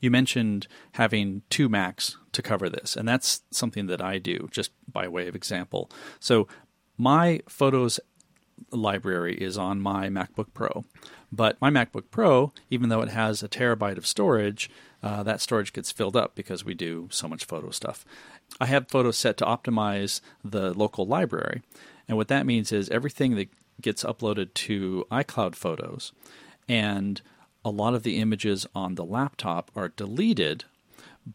You 0.00 0.10
mentioned 0.10 0.66
having 0.92 1.42
two 1.48 1.68
Macs 1.68 2.18
to 2.32 2.42
cover 2.42 2.68
this, 2.68 2.96
and 2.96 3.08
that's 3.08 3.42
something 3.50 3.86
that 3.86 4.02
I 4.02 4.18
do 4.18 4.48
just 4.50 4.72
by 4.90 5.06
way 5.06 5.28
of 5.28 5.36
example. 5.36 5.90
So 6.18 6.48
my 6.98 7.40
Photos 7.48 8.00
library 8.70 9.36
is 9.36 9.56
on 9.56 9.80
my 9.80 10.08
MacBook 10.08 10.52
Pro, 10.54 10.84
but 11.30 11.60
my 11.60 11.70
MacBook 11.70 12.10
Pro, 12.10 12.52
even 12.68 12.88
though 12.88 13.00
it 13.00 13.10
has 13.10 13.42
a 13.42 13.48
terabyte 13.48 13.96
of 13.96 14.06
storage, 14.06 14.68
uh, 15.02 15.22
that 15.22 15.40
storage 15.40 15.72
gets 15.72 15.90
filled 15.90 16.16
up 16.16 16.34
because 16.34 16.64
we 16.64 16.74
do 16.74 17.08
so 17.10 17.26
much 17.26 17.44
photo 17.44 17.70
stuff. 17.70 18.04
I 18.60 18.66
have 18.66 18.88
photos 18.88 19.18
set 19.18 19.36
to 19.38 19.44
optimize 19.44 20.20
the 20.44 20.72
local 20.72 21.06
library. 21.06 21.62
And 22.06 22.16
what 22.16 22.28
that 22.28 22.46
means 22.46 22.72
is 22.72 22.88
everything 22.90 23.34
that 23.36 23.48
gets 23.80 24.04
uploaded 24.04 24.54
to 24.54 25.06
iCloud 25.10 25.54
Photos 25.54 26.12
and 26.68 27.20
a 27.64 27.70
lot 27.70 27.94
of 27.94 28.02
the 28.02 28.18
images 28.18 28.66
on 28.74 28.94
the 28.94 29.04
laptop 29.04 29.70
are 29.74 29.88
deleted, 29.88 30.64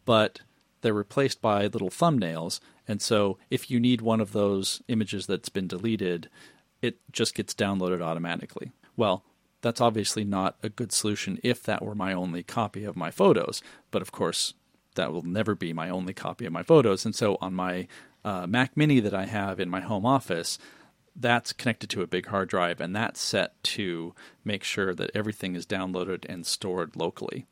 but 0.04 0.40
they're 0.80 0.94
replaced 0.94 1.40
by 1.40 1.66
little 1.66 1.90
thumbnails. 1.90 2.60
And 2.86 3.02
so 3.02 3.38
if 3.50 3.70
you 3.70 3.80
need 3.80 4.00
one 4.00 4.20
of 4.20 4.32
those 4.32 4.82
images 4.88 5.26
that's 5.26 5.48
been 5.48 5.66
deleted, 5.66 6.28
it 6.80 6.98
just 7.12 7.34
gets 7.34 7.54
downloaded 7.54 8.00
automatically. 8.00 8.72
Well, 8.96 9.24
that's 9.60 9.80
obviously 9.80 10.24
not 10.24 10.56
a 10.62 10.68
good 10.68 10.92
solution 10.92 11.38
if 11.42 11.62
that 11.64 11.82
were 11.82 11.94
my 11.94 12.12
only 12.12 12.42
copy 12.42 12.84
of 12.84 12.96
my 12.96 13.10
photos. 13.10 13.62
But 13.90 14.02
of 14.02 14.12
course, 14.12 14.54
that 14.94 15.12
will 15.12 15.22
never 15.22 15.54
be 15.54 15.72
my 15.72 15.88
only 15.88 16.14
copy 16.14 16.46
of 16.46 16.52
my 16.52 16.62
photos. 16.62 17.04
And 17.04 17.14
so 17.14 17.38
on 17.40 17.54
my 17.54 17.88
uh, 18.24 18.46
Mac 18.46 18.76
Mini 18.76 19.00
that 19.00 19.14
I 19.14 19.26
have 19.26 19.60
in 19.60 19.68
my 19.68 19.80
home 19.80 20.06
office, 20.06 20.58
that's 21.14 21.52
connected 21.52 21.90
to 21.90 22.02
a 22.02 22.06
big 22.06 22.26
hard 22.26 22.48
drive, 22.48 22.80
and 22.80 22.94
that's 22.94 23.20
set 23.20 23.60
to 23.62 24.14
make 24.44 24.62
sure 24.62 24.94
that 24.94 25.10
everything 25.14 25.56
is 25.56 25.66
downloaded 25.66 26.24
and 26.28 26.46
stored 26.46 26.94
locally. 26.94 27.46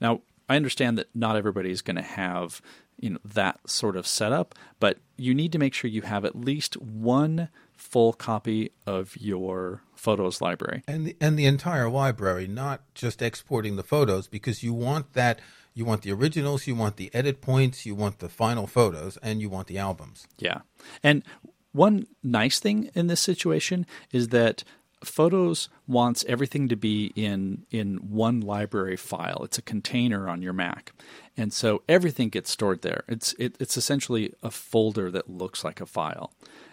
Now, 0.00 0.22
I 0.48 0.56
understand 0.56 0.98
that 0.98 1.14
not 1.14 1.36
everybody 1.36 1.70
is 1.70 1.82
going 1.82 1.96
to 1.96 2.02
have 2.02 2.60
you 2.98 3.10
know 3.10 3.18
that 3.24 3.58
sort 3.68 3.96
of 3.96 4.06
setup, 4.06 4.54
but 4.80 4.98
you 5.16 5.34
need 5.34 5.52
to 5.52 5.58
make 5.58 5.74
sure 5.74 5.90
you 5.90 6.02
have 6.02 6.24
at 6.24 6.36
least 6.36 6.80
one 6.80 7.48
full 7.90 8.12
copy 8.12 8.70
of 8.86 9.16
your 9.16 9.82
photos 9.94 10.40
library 10.40 10.82
and 10.86 11.06
the, 11.06 11.16
and 11.20 11.38
the 11.38 11.46
entire 11.46 11.88
library, 11.90 12.46
not 12.46 12.78
just 12.94 13.20
exporting 13.22 13.76
the 13.76 13.82
photos, 13.94 14.28
because 14.28 14.62
you 14.62 14.72
want 14.72 15.12
that 15.14 15.40
You 15.74 15.86
want 15.86 16.02
the 16.02 16.12
originals, 16.12 16.66
you 16.66 16.76
want 16.76 16.96
the 16.96 17.10
edit 17.14 17.40
points, 17.40 17.86
you 17.86 17.96
want 17.96 18.18
the 18.18 18.28
final 18.28 18.66
photos, 18.66 19.16
and 19.22 19.40
you 19.40 19.48
want 19.48 19.68
the 19.68 19.78
albums. 19.78 20.26
Yeah. 20.38 20.60
And 21.02 21.24
one 21.72 22.06
nice 22.22 22.60
thing 22.60 22.90
in 22.94 23.06
this 23.06 23.20
situation 23.20 23.86
is 24.12 24.28
that 24.28 24.64
Photos 25.02 25.70
wants 25.86 26.24
everything 26.28 26.68
to 26.68 26.76
be 26.76 27.12
in 27.16 27.64
in 27.70 27.96
one 28.10 28.40
library 28.40 28.96
file. 28.96 29.40
It's 29.44 29.58
a 29.58 29.62
container 29.62 30.28
on 30.28 30.42
your 30.42 30.52
Mac, 30.52 30.92
and 31.36 31.52
so 31.52 31.82
everything 31.88 32.30
gets 32.30 32.50
stored 32.50 32.82
there. 32.82 33.02
It's 33.08 33.34
it, 33.38 33.56
it's 33.58 33.76
essentially 33.76 34.32
a 34.42 34.50
folder 34.50 35.10
that 35.10 35.28
looks 35.28 35.64
like 35.64 35.80
a 35.80 35.86
file, 35.86 36.30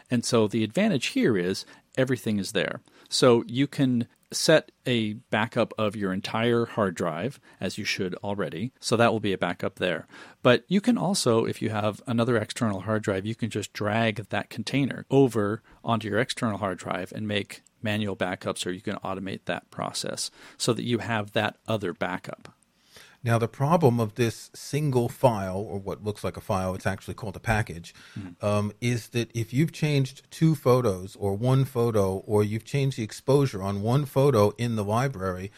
and 0.10 0.26
so 0.26 0.48
the 0.48 0.64
advantage 0.64 1.08
here 1.08 1.38
is 1.38 1.66
everything 1.98 2.40
is 2.40 2.52
there. 2.52 2.82
So 3.10 3.44
you 3.48 3.68
can 3.68 4.08
set 4.32 4.72
a 4.86 5.14
backup 5.32 5.74
of 5.78 5.96
your 5.96 6.14
entire 6.14 6.66
hard 6.66 6.96
drive, 6.96 7.40
as 7.60 7.78
you 7.78 7.86
should 7.86 8.14
already. 8.16 8.72
So 8.80 8.96
that 8.96 9.12
will 9.12 9.20
be 9.20 9.34
a 9.34 9.38
backup 9.38 9.76
there. 9.76 10.08
But 10.44 10.64
you 10.68 10.82
can 10.82 10.98
also, 10.98 11.46
if 11.46 11.62
you 11.62 11.72
have 11.72 12.02
another 12.06 12.38
external 12.38 12.82
hard 12.82 13.04
drive, 13.04 13.26
you 13.26 13.36
can 13.36 13.50
just 13.50 13.74
drag 13.74 14.30
that 14.30 14.50
container 14.50 15.06
over 15.10 15.64
onto 15.84 16.08
your 16.08 16.20
external 16.20 16.60
hard 16.60 16.78
drive 16.78 17.12
and 17.16 17.28
make 17.28 17.64
manual 17.82 18.16
backups 18.16 18.66
or 18.66 18.72
you 18.72 18.82
can 18.82 18.98
automate 18.98 19.46
that 19.46 19.70
process 19.72 20.30
so 20.58 20.74
that 20.74 20.84
you 20.84 21.00
have 21.00 21.32
that 21.32 21.58
other 21.68 21.94
backup. 21.94 22.54
Now, 23.24 23.38
the 23.38 23.50
problem 23.50 24.00
of 24.00 24.16
this 24.16 24.50
single 24.56 25.10
file, 25.10 25.58
or 25.58 25.78
what 25.78 26.04
looks 26.04 26.24
like 26.24 26.38
a 26.38 26.42
file, 26.42 26.74
it's 26.74 26.88
actually 26.88 27.16
called 27.16 27.36
a 27.36 27.40
package, 27.42 27.94
mm-hmm. 28.18 28.46
um, 28.46 28.72
is 28.80 29.10
that 29.10 29.30
if 29.36 29.54
you've 29.54 29.74
changed 29.74 30.30
two 30.32 30.56
photos 30.56 31.18
or 31.18 31.36
one 31.36 31.66
photo, 31.66 32.18
or 32.26 32.44
you've 32.44 32.64
changed 32.64 32.98
the 32.98 33.04
exposure 33.04 33.62
on 33.62 33.82
one 33.82 34.06
photo 34.06 34.52
in 34.58 34.78
the 34.78 34.86
library, 34.86 35.52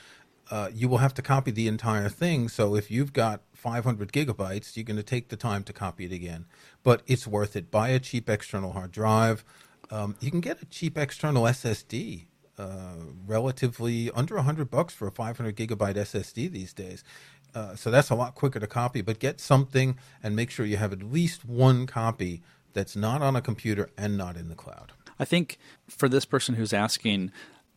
uh, 0.49 0.69
you 0.73 0.89
will 0.89 0.97
have 0.97 1.13
to 1.13 1.21
copy 1.21 1.51
the 1.51 1.67
entire 1.67 2.09
thing. 2.09 2.49
So 2.49 2.75
if 2.75 2.89
you've 2.89 3.13
got 3.13 3.41
500 3.53 4.11
gigabytes, 4.11 4.75
you're 4.75 4.83
going 4.83 4.97
to 4.97 5.03
take 5.03 5.29
the 5.29 5.37
time 5.37 5.63
to 5.63 5.73
copy 5.73 6.05
it 6.05 6.11
again. 6.11 6.45
But 6.83 7.03
it's 7.05 7.27
worth 7.27 7.55
it. 7.55 7.71
Buy 7.71 7.89
a 7.89 7.99
cheap 7.99 8.29
external 8.29 8.73
hard 8.73 8.91
drive. 8.91 9.45
Um, 9.91 10.15
you 10.19 10.31
can 10.31 10.41
get 10.41 10.61
a 10.61 10.65
cheap 10.65 10.97
external 10.97 11.43
SSD, 11.43 12.25
uh, 12.57 12.95
relatively 13.25 14.11
under 14.11 14.37
hundred 14.37 14.69
bucks 14.69 14.93
for 14.93 15.07
a 15.07 15.11
500 15.11 15.55
gigabyte 15.55 15.95
SSD 15.95 16.51
these 16.51 16.73
days. 16.73 17.03
Uh, 17.53 17.75
so 17.75 17.91
that's 17.91 18.09
a 18.09 18.15
lot 18.15 18.35
quicker 18.35 18.59
to 18.59 18.67
copy. 18.67 19.01
But 19.01 19.19
get 19.19 19.39
something 19.39 19.97
and 20.23 20.35
make 20.35 20.49
sure 20.49 20.65
you 20.65 20.77
have 20.77 20.93
at 20.93 21.03
least 21.03 21.45
one 21.45 21.87
copy 21.87 22.41
that's 22.73 22.95
not 22.95 23.21
on 23.21 23.35
a 23.35 23.41
computer 23.41 23.89
and 23.97 24.17
not 24.17 24.37
in 24.37 24.49
the 24.49 24.55
cloud. 24.55 24.93
I 25.19 25.25
think 25.25 25.57
for 25.87 26.09
this 26.09 26.25
person 26.25 26.55
who's 26.55 26.73
asking, 26.73 27.31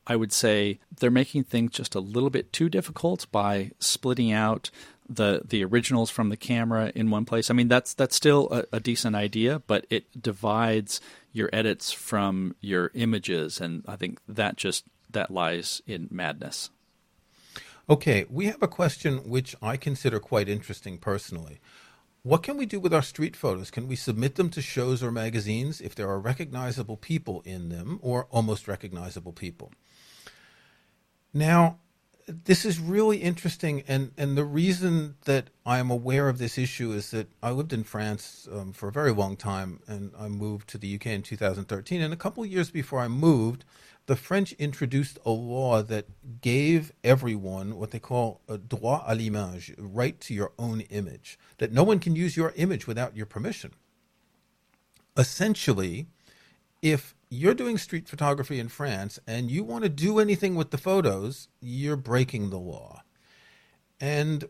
I 0.07 0.17
would 0.17 0.33
say 0.33 0.79
they're 0.99 1.11
making 1.11 1.45
things 1.45 1.73
just 1.73 1.95
a 1.95 2.01
little 2.01 2.31
bit 2.31 2.53
too 2.53 2.69
difficult 2.69 3.31
by 3.33 3.73
splitting 3.79 4.33
out 4.33 4.71
the 5.09 5.43
the 5.45 5.65
originals 5.65 6.11
from 6.11 6.31
the 6.31 6.37
camera 6.37 6.91
in 6.95 7.11
one 7.11 7.25
place. 7.25 7.51
I 7.51 7.55
mean, 7.55 7.69
that's 7.69 7.95
that's 7.95 8.17
still 8.17 8.49
a, 8.51 8.77
a 8.77 8.81
decent 8.81 9.17
idea, 9.17 9.63
but 9.67 9.87
it 9.91 10.23
divides 10.23 11.01
your 11.33 11.51
edits 11.53 11.93
from 11.93 12.55
your 12.61 12.91
images, 12.95 13.61
and 13.61 13.85
I 13.87 13.97
think 13.97 14.21
that 14.29 14.57
just 14.57 14.85
that 15.11 15.31
lies 15.31 15.83
in 15.87 16.09
madness. 16.11 16.71
Okay, 17.89 18.25
we 18.31 18.47
have 18.47 18.63
a 18.63 18.69
question 18.69 19.29
which 19.29 19.55
I 19.61 19.77
consider 19.77 20.19
quite 20.19 20.49
interesting 20.49 20.97
personally. 20.97 21.61
What 22.23 22.43
can 22.43 22.57
we 22.57 22.65
do 22.65 22.81
with 22.81 22.95
our 22.95 23.03
street 23.03 23.37
photos? 23.37 23.71
Can 23.71 23.87
we 23.87 23.97
submit 23.97 24.37
them 24.37 24.49
to 24.51 24.63
shows 24.63 25.03
or 25.03 25.11
magazines 25.11 25.83
if 25.83 25.95
there 25.95 26.09
are 26.09 26.19
recognizable 26.19 26.97
people 26.97 27.43
in 27.45 27.69
them 27.69 27.99
or 28.01 28.27
almost 28.31 28.67
recognizable 28.67 29.33
people? 29.35 29.71
Now, 31.35 31.79
this 32.27 32.65
is 32.65 32.81
really 32.81 33.19
interesting, 33.19 33.83
and, 33.87 34.13
and 34.17 34.35
the 34.35 34.45
reason 34.47 35.17
that 35.27 35.51
I 35.67 35.79
am 35.79 35.91
aware 35.91 36.31
of 36.31 36.39
this 36.39 36.57
issue 36.57 36.93
is 36.93 37.11
that 37.11 37.29
I 37.43 37.51
lived 37.51 37.75
in 37.75 37.85
France 37.85 38.49
um, 38.51 38.73
for 38.73 38.89
a 38.89 38.93
very 38.93 39.13
long 39.13 39.37
time, 39.37 39.81
and 39.87 40.11
I 40.19 40.29
moved 40.29 40.71
to 40.71 40.79
the 40.79 40.95
UK 40.95 41.09
in 41.09 41.23
2013. 41.23 42.01
And 42.01 42.15
a 42.15 42.17
couple 42.17 42.47
years 42.47 42.71
before 42.71 43.01
I 43.01 43.09
moved, 43.09 43.67
the 44.07 44.17
French 44.17 44.53
introduced 44.53 45.19
a 45.25 45.31
law 45.31 45.83
that 45.83 46.07
gave 46.41 46.93
everyone 47.03 47.77
what 47.77 47.91
they 47.91 47.99
call 47.99 48.41
a 48.49 48.59
droit 48.59 49.03
à 49.07 49.17
l'image, 49.17 49.75
right 49.79 50.21
to 50.21 50.35
your 50.35 50.53
own 50.59 50.81
image, 50.83 51.39
that 51.59 51.73
no 51.73 51.83
one 51.83 51.99
can 51.99 52.15
use 52.15 52.37
your 52.37 52.53
image 52.57 52.87
without 52.87 53.17
your 53.17 53.27
permission. 53.27 53.73
Essentially, 55.17 56.07
if 56.83 57.15
you're 57.31 57.55
doing 57.55 57.79
street 57.79 58.09
photography 58.09 58.61
in 58.61 58.69
France 58.69 59.19
and 59.27 59.51
you 59.51 59.65
want 59.65 59.85
to 59.85 59.89
do 59.89 60.19
anything 60.19 60.55
with 60.55 60.71
the 60.71 60.79
photos, 60.79 61.49
you're 61.61 61.97
breaking 61.97 62.51
the 62.51 62.59
law. 62.59 63.03
And 64.01 64.45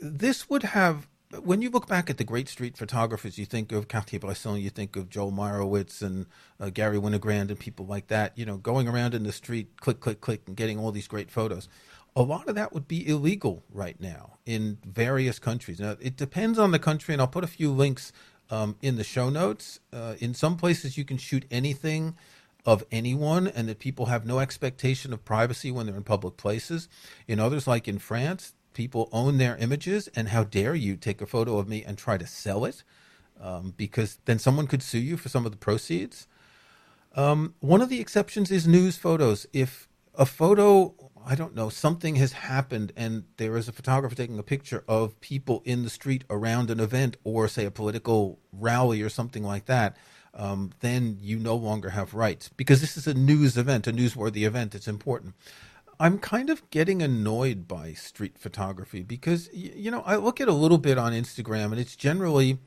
this 0.00 0.50
would 0.50 0.64
have, 0.64 1.06
when 1.42 1.60
you 1.60 1.68
look 1.70 1.86
back 1.86 2.08
at 2.08 2.16
the 2.16 2.24
great 2.24 2.48
street 2.48 2.76
photographers, 2.76 3.38
you 3.38 3.44
think 3.44 3.70
of 3.72 3.88
Cartier-Bresson, 3.88 4.60
you 4.60 4.70
think 4.70 4.96
of 4.96 5.10
Joel 5.10 5.32
Meyerowitz 5.32 6.00
and 6.00 6.26
uh, 6.58 6.70
Garry 6.70 6.98
Winogrand 6.98 7.48
and 7.48 7.58
people 7.58 7.86
like 7.86 8.08
that, 8.08 8.36
you 8.36 8.46
know, 8.46 8.56
going 8.56 8.88
around 8.88 9.14
in 9.14 9.24
the 9.24 9.32
street, 9.32 9.78
click, 9.80 10.00
click, 10.00 10.20
click, 10.20 10.42
and 10.46 10.56
getting 10.56 10.78
all 10.78 10.90
these 10.90 11.08
great 11.08 11.30
photos. 11.30 11.68
A 12.16 12.22
lot 12.22 12.48
of 12.48 12.54
that 12.54 12.72
would 12.72 12.88
be 12.88 13.06
illegal 13.06 13.62
right 13.70 14.00
now 14.00 14.38
in 14.46 14.78
various 14.84 15.38
countries. 15.38 15.78
Now, 15.78 15.96
it 16.00 16.16
depends 16.16 16.58
on 16.58 16.70
the 16.70 16.78
country, 16.78 17.12
and 17.12 17.20
I'll 17.20 17.28
put 17.28 17.44
a 17.44 17.48
few 17.48 17.70
links 17.70 18.12
um, 18.50 18.76
in 18.80 18.96
the 18.96 19.04
show 19.04 19.28
notes. 19.28 19.80
Uh, 19.92 20.14
in 20.18 20.32
some 20.34 20.56
places, 20.56 20.96
you 20.96 21.04
can 21.04 21.18
shoot 21.18 21.44
anything 21.50 22.16
of 22.64 22.84
anyone, 22.90 23.46
and 23.46 23.68
that 23.68 23.78
people 23.78 24.06
have 24.06 24.26
no 24.26 24.40
expectation 24.40 25.12
of 25.12 25.24
privacy 25.24 25.70
when 25.70 25.86
they're 25.86 25.96
in 25.96 26.02
public 26.02 26.36
places. 26.36 26.88
In 27.26 27.38
others, 27.38 27.66
like 27.66 27.86
in 27.86 27.98
France, 27.98 28.54
people 28.78 29.08
own 29.12 29.36
their 29.36 29.56
images, 29.58 30.08
and 30.16 30.28
how 30.28 30.44
dare 30.44 30.74
you 30.74 30.96
take 30.96 31.20
a 31.20 31.26
photo 31.26 31.58
of 31.58 31.68
me 31.68 31.84
and 31.84 31.98
try 31.98 32.16
to 32.16 32.26
sell 32.26 32.64
it? 32.64 32.82
Um, 33.40 33.74
because 33.76 34.18
then 34.24 34.38
someone 34.38 34.66
could 34.66 34.82
sue 34.82 34.98
you 35.10 35.16
for 35.16 35.28
some 35.28 35.44
of 35.44 35.52
the 35.52 35.58
proceeds. 35.58 36.26
Um, 37.14 37.54
one 37.60 37.82
of 37.82 37.88
the 37.88 38.00
exceptions 38.00 38.50
is 38.50 38.66
news 38.66 38.96
photos. 38.96 39.46
If 39.52 39.88
a 40.14 40.26
photo 40.26 40.94
I 41.30 41.34
don't 41.34 41.54
know, 41.54 41.68
something 41.68 42.14
has 42.16 42.32
happened 42.32 42.92
and 42.96 43.24
there 43.36 43.58
is 43.58 43.68
a 43.68 43.72
photographer 43.72 44.14
taking 44.14 44.38
a 44.38 44.42
picture 44.42 44.82
of 44.88 45.20
people 45.20 45.60
in 45.66 45.82
the 45.82 45.90
street 45.90 46.24
around 46.30 46.70
an 46.70 46.80
event 46.80 47.18
or, 47.22 47.48
say, 47.48 47.66
a 47.66 47.70
political 47.70 48.38
rally 48.50 49.02
or 49.02 49.10
something 49.10 49.42
like 49.42 49.66
that, 49.66 49.94
um, 50.32 50.72
then 50.80 51.18
you 51.20 51.38
no 51.38 51.54
longer 51.54 51.90
have 51.90 52.14
rights 52.14 52.48
because 52.56 52.80
this 52.80 52.96
is 52.96 53.06
a 53.06 53.12
news 53.12 53.58
event, 53.58 53.86
a 53.86 53.92
newsworthy 53.92 54.46
event. 54.46 54.74
It's 54.74 54.88
important. 54.88 55.34
I'm 56.00 56.18
kind 56.18 56.48
of 56.48 56.68
getting 56.70 57.02
annoyed 57.02 57.66
by 57.66 57.92
street 57.92 58.38
photography 58.38 59.02
because, 59.02 59.50
you 59.52 59.90
know, 59.90 60.02
I 60.06 60.16
look 60.16 60.40
at 60.40 60.46
a 60.46 60.52
little 60.52 60.78
bit 60.78 60.96
on 60.96 61.12
Instagram 61.12 61.72
and 61.72 61.80
it's 61.80 61.96
generally 61.96 62.58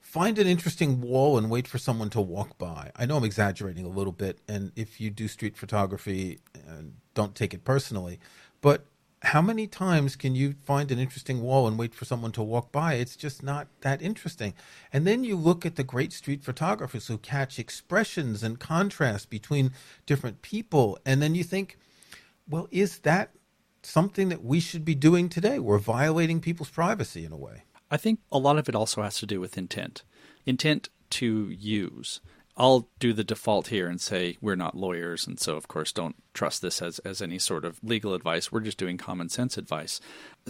find 0.00 0.38
an 0.38 0.46
interesting 0.46 1.02
wall 1.02 1.36
and 1.36 1.50
wait 1.50 1.68
for 1.68 1.76
someone 1.76 2.08
to 2.10 2.20
walk 2.20 2.56
by. 2.56 2.90
I 2.96 3.04
know 3.04 3.18
I'm 3.18 3.24
exaggerating 3.24 3.84
a 3.84 3.90
little 3.90 4.12
bit, 4.12 4.38
and 4.48 4.72
if 4.74 5.00
you 5.00 5.10
do 5.10 5.28
street 5.28 5.56
photography, 5.56 6.40
uh, 6.56 6.82
don't 7.14 7.34
take 7.34 7.52
it 7.52 7.64
personally. 7.64 8.18
But 8.62 8.86
how 9.22 9.42
many 9.42 9.66
times 9.66 10.16
can 10.16 10.34
you 10.34 10.54
find 10.64 10.90
an 10.90 10.98
interesting 10.98 11.42
wall 11.42 11.68
and 11.68 11.78
wait 11.78 11.94
for 11.94 12.04
someone 12.04 12.32
to 12.32 12.42
walk 12.42 12.72
by? 12.72 12.94
It's 12.94 13.16
just 13.16 13.42
not 13.42 13.68
that 13.82 14.02
interesting. 14.02 14.54
And 14.92 15.06
then 15.06 15.24
you 15.24 15.36
look 15.36 15.64
at 15.64 15.76
the 15.76 15.84
great 15.84 16.12
street 16.12 16.42
photographers 16.42 17.06
who 17.06 17.18
catch 17.18 17.58
expressions 17.58 18.42
and 18.42 18.58
contrast 18.58 19.30
between 19.30 19.72
different 20.06 20.42
people, 20.42 20.98
and 21.04 21.22
then 21.22 21.34
you 21.34 21.44
think, 21.44 21.78
well, 22.48 22.68
is 22.70 23.00
that 23.00 23.30
something 23.82 24.28
that 24.28 24.44
we 24.44 24.60
should 24.60 24.84
be 24.84 24.94
doing 24.94 25.28
today? 25.28 25.58
We're 25.58 25.78
violating 25.78 26.40
people's 26.40 26.70
privacy 26.70 27.24
in 27.24 27.32
a 27.32 27.36
way. 27.36 27.64
I 27.90 27.96
think 27.96 28.20
a 28.30 28.38
lot 28.38 28.58
of 28.58 28.68
it 28.68 28.74
also 28.74 29.02
has 29.02 29.18
to 29.18 29.26
do 29.26 29.40
with 29.40 29.58
intent. 29.58 30.02
Intent 30.46 30.88
to 31.10 31.50
use. 31.50 32.20
I'll 32.56 32.88
do 32.98 33.12
the 33.12 33.24
default 33.24 33.68
here 33.68 33.88
and 33.88 34.00
say 34.00 34.36
we're 34.40 34.56
not 34.56 34.76
lawyers, 34.76 35.26
and 35.26 35.40
so 35.40 35.56
of 35.56 35.68
course 35.68 35.92
don't 35.92 36.16
trust 36.34 36.60
this 36.60 36.82
as, 36.82 36.98
as 37.00 37.22
any 37.22 37.38
sort 37.38 37.64
of 37.64 37.80
legal 37.82 38.14
advice. 38.14 38.52
We're 38.52 38.60
just 38.60 38.78
doing 38.78 38.98
common 38.98 39.30
sense 39.30 39.56
advice. 39.56 40.00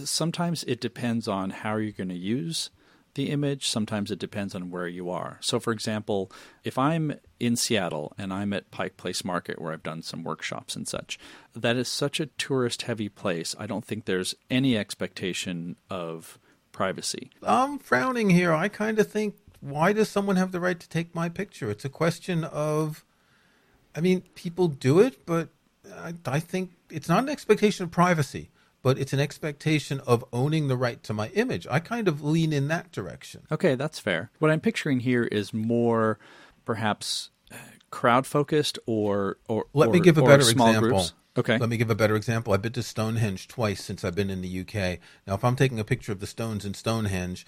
Sometimes 0.03 0.63
it 0.65 0.81
depends 0.81 1.27
on 1.27 1.51
how 1.51 1.77
you're 1.77 1.91
going 1.91 2.09
to 2.09 2.15
use 2.15 2.69
the 3.15 3.29
image. 3.29 3.67
Sometimes 3.67 4.11
it 4.11 4.19
depends 4.19 4.55
on 4.55 4.69
where 4.71 4.87
you 4.87 5.09
are. 5.09 5.37
So, 5.41 5.59
for 5.59 5.71
example, 5.71 6.31
if 6.63 6.77
I'm 6.77 7.19
in 7.39 7.55
Seattle 7.55 8.13
and 8.17 8.33
I'm 8.33 8.53
at 8.53 8.71
Pike 8.71 8.97
Place 8.97 9.23
Market 9.23 9.61
where 9.61 9.73
I've 9.73 9.83
done 9.83 10.01
some 10.01 10.23
workshops 10.23 10.75
and 10.75 10.87
such, 10.87 11.19
that 11.55 11.75
is 11.75 11.87
such 11.87 12.19
a 12.19 12.25
tourist 12.25 12.83
heavy 12.83 13.09
place. 13.09 13.55
I 13.59 13.67
don't 13.67 13.85
think 13.85 14.05
there's 14.05 14.35
any 14.49 14.77
expectation 14.77 15.75
of 15.89 16.39
privacy. 16.71 17.29
I'm 17.43 17.79
frowning 17.79 18.29
here. 18.31 18.53
I 18.53 18.67
kind 18.67 18.99
of 18.99 19.11
think, 19.11 19.35
why 19.61 19.93
does 19.93 20.09
someone 20.09 20.35
have 20.35 20.51
the 20.51 20.59
right 20.59 20.79
to 20.79 20.89
take 20.89 21.15
my 21.15 21.29
picture? 21.29 21.69
It's 21.69 21.85
a 21.85 21.89
question 21.89 22.43
of, 22.43 23.05
I 23.95 24.01
mean, 24.01 24.23
people 24.35 24.67
do 24.67 24.99
it, 24.99 25.25
but 25.25 25.49
I, 25.95 26.15
I 26.25 26.39
think 26.39 26.71
it's 26.89 27.07
not 27.07 27.23
an 27.23 27.29
expectation 27.29 27.83
of 27.83 27.91
privacy, 27.91 28.49
but 28.83 28.99
it's 28.99 29.13
an 29.13 29.19
expectation 29.19 29.99
of 30.01 30.23
owning 30.31 30.67
the 30.67 30.77
right 30.77 31.01
to 31.03 31.13
my 31.13 31.29
image. 31.29 31.65
I 31.71 31.79
kind 31.79 32.07
of 32.07 32.23
lean 32.23 32.53
in 32.53 32.67
that 32.67 32.91
direction. 32.91 33.47
Okay, 33.51 33.73
that's 33.73 33.97
fair. 33.97 34.29
What 34.37 34.51
I'm 34.51 34.59
picturing 34.59 34.99
here 34.99 35.23
is 35.23 35.53
more 35.53 36.19
perhaps 36.65 37.31
uh, 37.51 37.55
crowd 37.89 38.27
focused 38.27 38.77
or 38.85 39.37
or 39.47 39.65
let 39.73 39.89
or, 39.89 39.93
me 39.93 39.99
give 40.01 40.19
a 40.19 40.21
better 40.21 40.47
example 40.47 40.89
groups. 40.89 41.13
Okay. 41.35 41.57
Let 41.57 41.69
me 41.69 41.77
give 41.77 41.89
a 41.89 41.95
better 41.95 42.15
example. 42.15 42.53
I've 42.53 42.61
been 42.61 42.73
to 42.73 42.83
Stonehenge 42.83 43.47
twice 43.47 43.83
since 43.83 44.03
I've 44.03 44.13
been 44.13 44.29
in 44.29 44.41
the 44.41 44.59
UK. 44.59 44.99
Now, 45.25 45.33
if 45.33 45.43
I'm 45.43 45.55
taking 45.55 45.79
a 45.79 45.83
picture 45.83 46.11
of 46.11 46.19
the 46.19 46.27
stones 46.27 46.63
in 46.63 46.75
Stonehenge, 46.75 47.43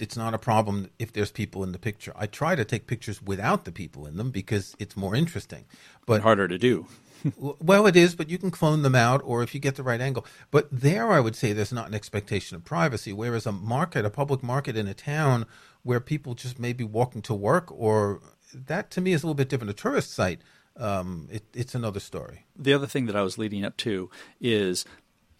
it's 0.00 0.16
not 0.16 0.34
a 0.34 0.38
problem 0.38 0.90
if 0.98 1.12
there's 1.12 1.30
people 1.30 1.62
in 1.62 1.70
the 1.70 1.78
picture. 1.78 2.12
I 2.16 2.26
try 2.26 2.56
to 2.56 2.64
take 2.64 2.88
pictures 2.88 3.22
without 3.22 3.64
the 3.64 3.70
people 3.70 4.06
in 4.06 4.16
them 4.16 4.32
because 4.32 4.74
it's 4.80 4.96
more 4.96 5.14
interesting. 5.14 5.66
But 6.04 6.22
harder 6.22 6.48
to 6.48 6.58
do. 6.58 6.86
well, 7.36 7.86
it 7.86 7.96
is, 7.96 8.14
but 8.14 8.28
you 8.28 8.38
can 8.38 8.50
clone 8.50 8.82
them 8.82 8.94
out, 8.94 9.20
or 9.24 9.42
if 9.42 9.54
you 9.54 9.60
get 9.60 9.76
the 9.76 9.82
right 9.82 10.00
angle. 10.00 10.26
But 10.50 10.68
there, 10.70 11.10
I 11.10 11.20
would 11.20 11.36
say 11.36 11.52
there's 11.52 11.72
not 11.72 11.88
an 11.88 11.94
expectation 11.94 12.56
of 12.56 12.64
privacy. 12.64 13.12
Whereas 13.12 13.46
a 13.46 13.52
market, 13.52 14.04
a 14.04 14.10
public 14.10 14.42
market 14.42 14.76
in 14.76 14.86
a 14.86 14.94
town 14.94 15.46
where 15.82 16.00
people 16.00 16.34
just 16.34 16.58
may 16.58 16.72
be 16.72 16.84
walking 16.84 17.22
to 17.22 17.34
work, 17.34 17.70
or 17.72 18.20
that 18.54 18.90
to 18.92 19.00
me 19.00 19.12
is 19.12 19.22
a 19.22 19.26
little 19.26 19.34
bit 19.34 19.48
different. 19.48 19.70
A 19.70 19.74
tourist 19.74 20.12
site, 20.12 20.40
um, 20.76 21.28
it, 21.30 21.44
it's 21.54 21.74
another 21.74 22.00
story. 22.00 22.46
The 22.56 22.72
other 22.72 22.86
thing 22.86 23.06
that 23.06 23.16
I 23.16 23.22
was 23.22 23.38
leading 23.38 23.64
up 23.64 23.76
to 23.78 24.10
is 24.40 24.84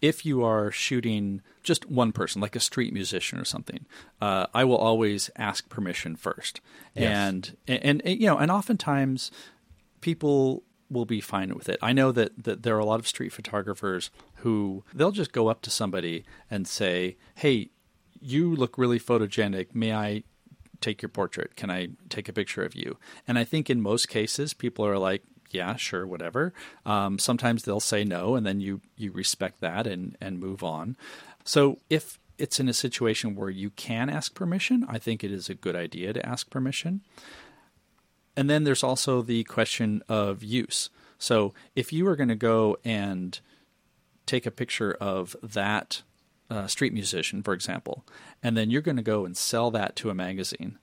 if 0.01 0.25
you 0.25 0.43
are 0.43 0.71
shooting 0.71 1.41
just 1.63 1.89
one 1.89 2.11
person, 2.11 2.41
like 2.41 2.55
a 2.55 2.59
street 2.59 2.93
musician 2.93 3.37
or 3.37 3.45
something, 3.45 3.85
uh, 4.21 4.47
I 4.53 4.63
will 4.63 4.77
always 4.77 5.29
ask 5.35 5.67
permission 5.69 6.15
first. 6.15 6.61
Yes. 6.95 7.05
And, 7.05 7.57
and, 7.67 8.01
and, 8.05 8.21
you 8.21 8.27
know, 8.27 8.37
and 8.37 8.49
oftentimes 8.49 9.31
people 10.01 10.63
will 10.89 11.05
be 11.05 11.21
fine 11.21 11.53
with 11.53 11.69
it. 11.69 11.77
I 11.81 11.93
know 11.93 12.11
that, 12.11 12.43
that 12.43 12.63
there 12.63 12.75
are 12.75 12.79
a 12.79 12.85
lot 12.85 12.99
of 12.99 13.07
street 13.07 13.31
photographers 13.31 14.11
who 14.37 14.83
they'll 14.93 15.11
just 15.11 15.31
go 15.31 15.47
up 15.47 15.61
to 15.63 15.69
somebody 15.69 16.23
and 16.49 16.67
say, 16.67 17.17
Hey, 17.35 17.69
you 18.21 18.55
look 18.55 18.77
really 18.77 18.99
photogenic. 18.99 19.73
May 19.73 19.93
I 19.93 20.23
take 20.81 21.01
your 21.01 21.09
portrait? 21.09 21.55
Can 21.55 21.69
I 21.69 21.89
take 22.09 22.29
a 22.29 22.33
picture 22.33 22.63
of 22.63 22.75
you? 22.75 22.97
And 23.27 23.37
I 23.37 23.43
think 23.43 23.69
in 23.69 23.81
most 23.81 24.07
cases, 24.07 24.53
people 24.53 24.85
are 24.85 24.97
like, 24.97 25.23
yeah, 25.51 25.75
sure, 25.75 26.05
whatever. 26.05 26.53
Um, 26.85 27.17
sometimes 27.17 27.63
they'll 27.63 27.79
say 27.79 28.03
no, 28.03 28.35
and 28.35 28.45
then 28.45 28.59
you 28.59 28.81
you 28.95 29.11
respect 29.11 29.61
that 29.61 29.87
and 29.87 30.15
and 30.21 30.39
move 30.39 30.63
on. 30.63 30.95
So 31.43 31.79
if 31.89 32.19
it's 32.37 32.59
in 32.59 32.69
a 32.69 32.73
situation 32.73 33.35
where 33.35 33.49
you 33.49 33.71
can 33.71 34.09
ask 34.09 34.33
permission, 34.33 34.85
I 34.87 34.97
think 34.97 35.23
it 35.23 35.31
is 35.31 35.49
a 35.49 35.55
good 35.55 35.75
idea 35.75 36.13
to 36.13 36.25
ask 36.25 36.49
permission. 36.49 37.01
And 38.39 38.49
then 38.49 38.63
there's 38.63 38.85
also 38.85 39.21
the 39.21 39.43
question 39.43 40.01
of 40.07 40.41
use. 40.41 40.89
So 41.17 41.53
if 41.75 41.91
you 41.91 42.07
are 42.07 42.15
going 42.15 42.29
to 42.29 42.35
go 42.35 42.77
and 42.85 43.37
take 44.25 44.45
a 44.45 44.51
picture 44.51 44.93
of 44.93 45.35
that 45.43 46.03
uh, 46.49 46.65
street 46.67 46.93
musician, 46.93 47.43
for 47.43 47.53
example, 47.53 48.05
and 48.41 48.55
then 48.55 48.69
you're 48.69 48.81
going 48.81 48.95
to 48.95 49.03
go 49.03 49.25
and 49.25 49.35
sell 49.35 49.71
that 49.71 49.97
to 49.97 50.09
a 50.09 50.15
magazine. 50.15 50.79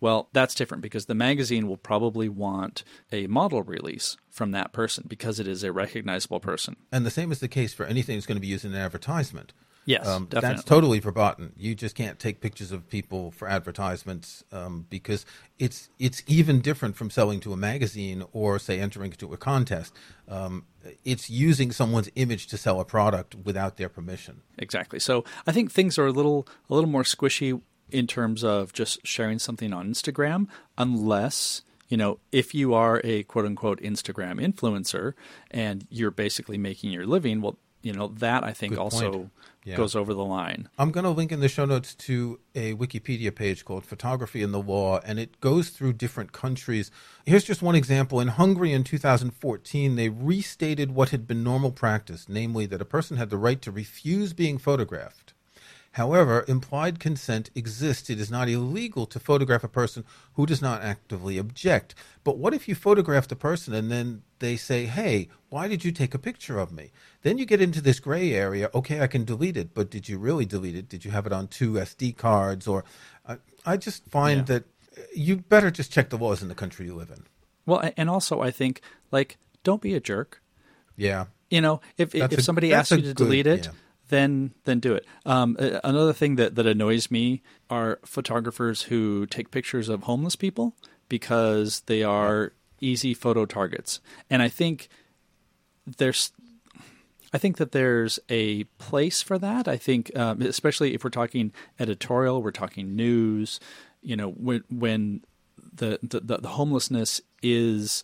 Well, 0.00 0.28
that's 0.32 0.54
different 0.54 0.84
because 0.84 1.06
the 1.06 1.16
magazine 1.16 1.66
will 1.66 1.76
probably 1.76 2.28
want 2.28 2.84
a 3.10 3.26
model 3.26 3.64
release 3.64 4.16
from 4.30 4.52
that 4.52 4.72
person 4.72 5.06
because 5.08 5.40
it 5.40 5.48
is 5.48 5.64
a 5.64 5.72
recognizable 5.72 6.38
person. 6.38 6.76
And 6.92 7.04
the 7.04 7.10
same 7.10 7.32
is 7.32 7.40
the 7.40 7.48
case 7.48 7.74
for 7.74 7.86
anything 7.86 8.18
that's 8.18 8.26
going 8.26 8.36
to 8.36 8.40
be 8.40 8.46
used 8.46 8.64
in 8.64 8.72
an 8.72 8.80
advertisement. 8.80 9.52
Yes, 9.90 10.06
Um, 10.06 10.24
definitely. 10.26 10.56
that's 10.56 10.64
totally 10.68 10.98
verboten. 11.00 11.52
You 11.56 11.74
just 11.74 11.94
can't 11.94 12.18
take 12.18 12.40
pictures 12.40 12.70
of 12.72 12.88
people 12.88 13.30
for 13.32 13.48
advertisements 13.48 14.44
um, 14.52 14.86
because 14.88 15.26
it's 15.58 15.88
it's 15.98 16.22
even 16.26 16.60
different 16.60 16.94
from 16.96 17.10
selling 17.10 17.40
to 17.40 17.52
a 17.52 17.56
magazine 17.56 18.24
or 18.32 18.58
say 18.58 18.78
entering 18.80 19.10
into 19.10 19.32
a 19.32 19.36
contest. 19.36 19.90
Um, 20.28 20.64
it's 21.04 21.28
using 21.28 21.72
someone's 21.72 22.10
image 22.14 22.46
to 22.48 22.56
sell 22.56 22.78
a 22.80 22.84
product 22.84 23.34
without 23.44 23.76
their 23.76 23.88
permission. 23.88 24.42
Exactly. 24.58 25.00
So 25.00 25.24
I 25.46 25.52
think 25.52 25.70
things 25.72 25.98
are 25.98 26.06
a 26.06 26.12
little 26.12 26.46
a 26.68 26.74
little 26.74 26.88
more 26.90 27.02
squishy 27.04 27.60
in 27.90 28.06
terms 28.06 28.44
of 28.44 28.72
just 28.72 29.04
sharing 29.04 29.38
something 29.40 29.72
on 29.72 29.90
Instagram, 29.92 30.46
unless 30.78 31.62
you 31.88 31.96
know 31.96 32.18
if 32.30 32.54
you 32.54 32.72
are 32.74 33.00
a 33.04 33.24
quote 33.24 33.44
unquote 33.46 33.80
Instagram 33.80 34.40
influencer 34.40 35.14
and 35.50 35.86
you're 35.90 36.10
basically 36.12 36.58
making 36.58 36.90
your 36.92 37.06
living. 37.06 37.40
Well, 37.40 37.58
you 37.82 37.92
know 37.92 38.08
that 38.08 38.44
I 38.44 38.52
think 38.52 38.74
Good 38.74 38.80
also. 38.80 39.30
Yeah. 39.62 39.76
goes 39.76 39.94
over 39.94 40.14
the 40.14 40.24
line. 40.24 40.70
I'm 40.78 40.90
going 40.90 41.04
to 41.04 41.10
link 41.10 41.30
in 41.30 41.40
the 41.40 41.48
show 41.48 41.66
notes 41.66 41.94
to 41.96 42.40
a 42.54 42.72
Wikipedia 42.72 43.32
page 43.32 43.66
called 43.66 43.84
Photography 43.84 44.42
in 44.42 44.52
the 44.52 44.58
Law, 44.58 45.00
and 45.04 45.20
it 45.20 45.38
goes 45.42 45.68
through 45.68 45.92
different 45.92 46.32
countries. 46.32 46.90
Here's 47.26 47.44
just 47.44 47.60
one 47.60 47.74
example. 47.74 48.20
In 48.20 48.28
Hungary 48.28 48.72
in 48.72 48.84
2014, 48.84 49.96
they 49.96 50.08
restated 50.08 50.92
what 50.92 51.10
had 51.10 51.26
been 51.26 51.44
normal 51.44 51.72
practice, 51.72 52.24
namely 52.26 52.64
that 52.64 52.80
a 52.80 52.86
person 52.86 53.18
had 53.18 53.28
the 53.28 53.36
right 53.36 53.60
to 53.60 53.70
refuse 53.70 54.32
being 54.32 54.56
photographed. 54.56 55.34
However, 55.92 56.44
implied 56.46 57.00
consent 57.00 57.50
exists. 57.54 58.10
It 58.10 58.20
is 58.20 58.30
not 58.30 58.48
illegal 58.48 59.06
to 59.06 59.18
photograph 59.18 59.64
a 59.64 59.68
person 59.68 60.04
who 60.34 60.46
does 60.46 60.62
not 60.62 60.82
actively 60.82 61.36
object. 61.36 61.94
But 62.22 62.38
what 62.38 62.54
if 62.54 62.68
you 62.68 62.74
photograph 62.74 63.26
the 63.26 63.36
person 63.36 63.74
and 63.74 63.90
then 63.90 64.22
they 64.38 64.56
say, 64.56 64.86
hey, 64.86 65.28
why 65.48 65.66
did 65.66 65.84
you 65.84 65.90
take 65.90 66.14
a 66.14 66.18
picture 66.18 66.58
of 66.58 66.70
me? 66.70 66.92
Then 67.22 67.36
you 67.38 67.44
get 67.44 67.60
into 67.60 67.80
this 67.82 68.00
gray 68.00 68.32
area. 68.32 68.70
Okay, 68.74 69.00
I 69.00 69.06
can 69.06 69.24
delete 69.24 69.56
it, 69.56 69.74
but 69.74 69.90
did 69.90 70.08
you 70.08 70.18
really 70.18 70.46
delete 70.46 70.74
it? 70.76 70.88
Did 70.88 71.04
you 71.04 71.10
have 71.10 71.26
it 71.26 71.32
on 71.32 71.48
two 71.48 71.72
SD 71.74 72.16
cards? 72.16 72.66
Or 72.66 72.84
I 73.28 73.36
I 73.66 73.76
just 73.76 74.06
find 74.06 74.38
Yeah. 74.40 74.44
that 74.58 74.64
you 75.14 75.36
better 75.36 75.70
just 75.70 75.92
check 75.92 76.08
the 76.10 76.18
laws 76.18 76.42
in 76.42 76.48
the 76.48 76.54
country 76.54 76.86
you 76.86 76.94
live 76.94 77.10
in. 77.10 77.24
Well, 77.66 77.90
and 77.96 78.08
also 78.08 78.40
I 78.40 78.50
think 78.50 78.80
like 79.10 79.36
don't 79.64 79.82
be 79.82 79.94
a 79.94 80.00
jerk. 80.00 80.42
Yeah. 80.96 81.26
You 81.50 81.60
know, 81.60 81.80
if 81.98 82.12
That's 82.12 82.32
if 82.34 82.40
a- 82.40 82.42
somebody 82.42 82.72
asks 82.72 82.90
you 82.92 82.96
to 82.98 83.02
good- 83.02 83.16
delete 83.16 83.46
it, 83.46 83.66
yeah. 83.66 83.72
then 84.08 84.54
then 84.64 84.80
do 84.80 84.94
it. 84.94 85.04
Um, 85.26 85.56
another 85.84 86.12
thing 86.14 86.36
that 86.36 86.54
that 86.54 86.66
annoys 86.66 87.10
me 87.10 87.42
are 87.68 87.98
photographers 88.04 88.82
who 88.82 89.26
take 89.26 89.50
pictures 89.50 89.88
of 89.90 90.04
homeless 90.04 90.36
people 90.36 90.74
because 91.08 91.80
they 91.86 92.02
are 92.02 92.52
easy 92.80 93.12
photo 93.14 93.44
targets, 93.44 94.00
and 94.30 94.40
I 94.42 94.48
think 94.48 94.88
there's. 95.98 96.32
I 97.32 97.38
think 97.38 97.58
that 97.58 97.72
there's 97.72 98.18
a 98.28 98.64
place 98.78 99.22
for 99.22 99.38
that. 99.38 99.68
I 99.68 99.76
think, 99.76 100.16
um, 100.16 100.42
especially 100.42 100.94
if 100.94 101.04
we're 101.04 101.10
talking 101.10 101.52
editorial, 101.78 102.42
we're 102.42 102.50
talking 102.50 102.96
news. 102.96 103.60
You 104.02 104.16
know, 104.16 104.30
when 104.30 104.64
when 104.70 105.22
the 105.72 105.98
the, 106.02 106.38
the 106.38 106.48
homelessness 106.48 107.20
is 107.42 108.02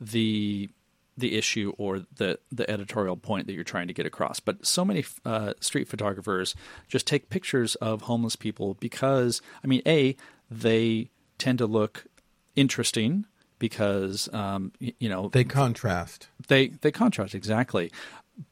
the 0.00 0.68
the 1.16 1.36
issue 1.36 1.72
or 1.78 2.02
the 2.16 2.38
the 2.52 2.68
editorial 2.70 3.16
point 3.16 3.46
that 3.46 3.54
you're 3.54 3.64
trying 3.64 3.88
to 3.88 3.94
get 3.94 4.06
across. 4.06 4.40
But 4.40 4.66
so 4.66 4.84
many 4.84 5.04
uh, 5.24 5.54
street 5.60 5.88
photographers 5.88 6.54
just 6.88 7.06
take 7.06 7.30
pictures 7.30 7.74
of 7.76 8.02
homeless 8.02 8.36
people 8.36 8.74
because, 8.74 9.40
I 9.64 9.66
mean, 9.66 9.82
a 9.86 10.16
they 10.50 11.10
tend 11.38 11.58
to 11.58 11.66
look 11.66 12.06
interesting 12.54 13.26
because 13.58 14.28
um, 14.34 14.72
you 14.78 15.08
know 15.08 15.28
They 15.28 15.44
contrast. 15.44 16.28
they 16.48 16.68
they 16.68 16.90
contrast 16.90 17.34
exactly. 17.34 17.90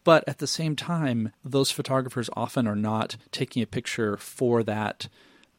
But 0.02 0.24
at 0.26 0.38
the 0.38 0.46
same 0.46 0.76
time, 0.76 1.32
those 1.44 1.70
photographers 1.70 2.30
often 2.34 2.66
are 2.66 2.76
not 2.76 3.16
taking 3.32 3.62
a 3.62 3.66
picture 3.66 4.16
for 4.16 4.62
that 4.62 5.08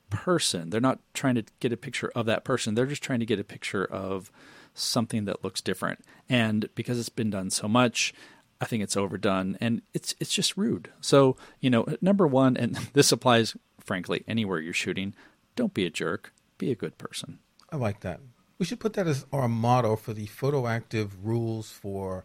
person. 0.09 0.69
They're 0.69 0.81
not 0.81 0.99
trying 1.13 1.35
to 1.35 1.45
get 1.59 1.73
a 1.73 1.77
picture 1.77 2.11
of 2.15 2.25
that 2.25 2.43
person. 2.43 2.75
They're 2.75 2.85
just 2.85 3.03
trying 3.03 3.19
to 3.19 3.25
get 3.25 3.39
a 3.39 3.43
picture 3.43 3.85
of 3.85 4.31
something 4.73 5.25
that 5.25 5.43
looks 5.43 5.61
different. 5.61 6.03
And 6.29 6.69
because 6.75 6.99
it's 6.99 7.09
been 7.09 7.29
done 7.29 7.49
so 7.49 7.67
much, 7.67 8.13
I 8.59 8.65
think 8.65 8.83
it's 8.83 8.97
overdone 8.97 9.57
and 9.59 9.81
it's 9.93 10.15
it's 10.19 10.33
just 10.33 10.57
rude. 10.57 10.89
So, 11.01 11.37
you 11.59 11.69
know, 11.69 11.85
number 12.01 12.25
1 12.25 12.57
and 12.57 12.75
this 12.93 13.11
applies 13.11 13.55
frankly 13.79 14.23
anywhere 14.27 14.59
you're 14.59 14.73
shooting, 14.73 15.13
don't 15.55 15.73
be 15.73 15.85
a 15.85 15.89
jerk, 15.89 16.33
be 16.57 16.71
a 16.71 16.75
good 16.75 16.97
person. 16.97 17.39
I 17.71 17.77
like 17.77 18.01
that. 18.01 18.19
We 18.57 18.65
should 18.65 18.79
put 18.79 18.93
that 18.93 19.07
as 19.07 19.25
our 19.33 19.47
motto 19.47 19.95
for 19.95 20.13
the 20.13 20.27
photoactive 20.27 21.11
rules 21.21 21.69
for 21.69 22.23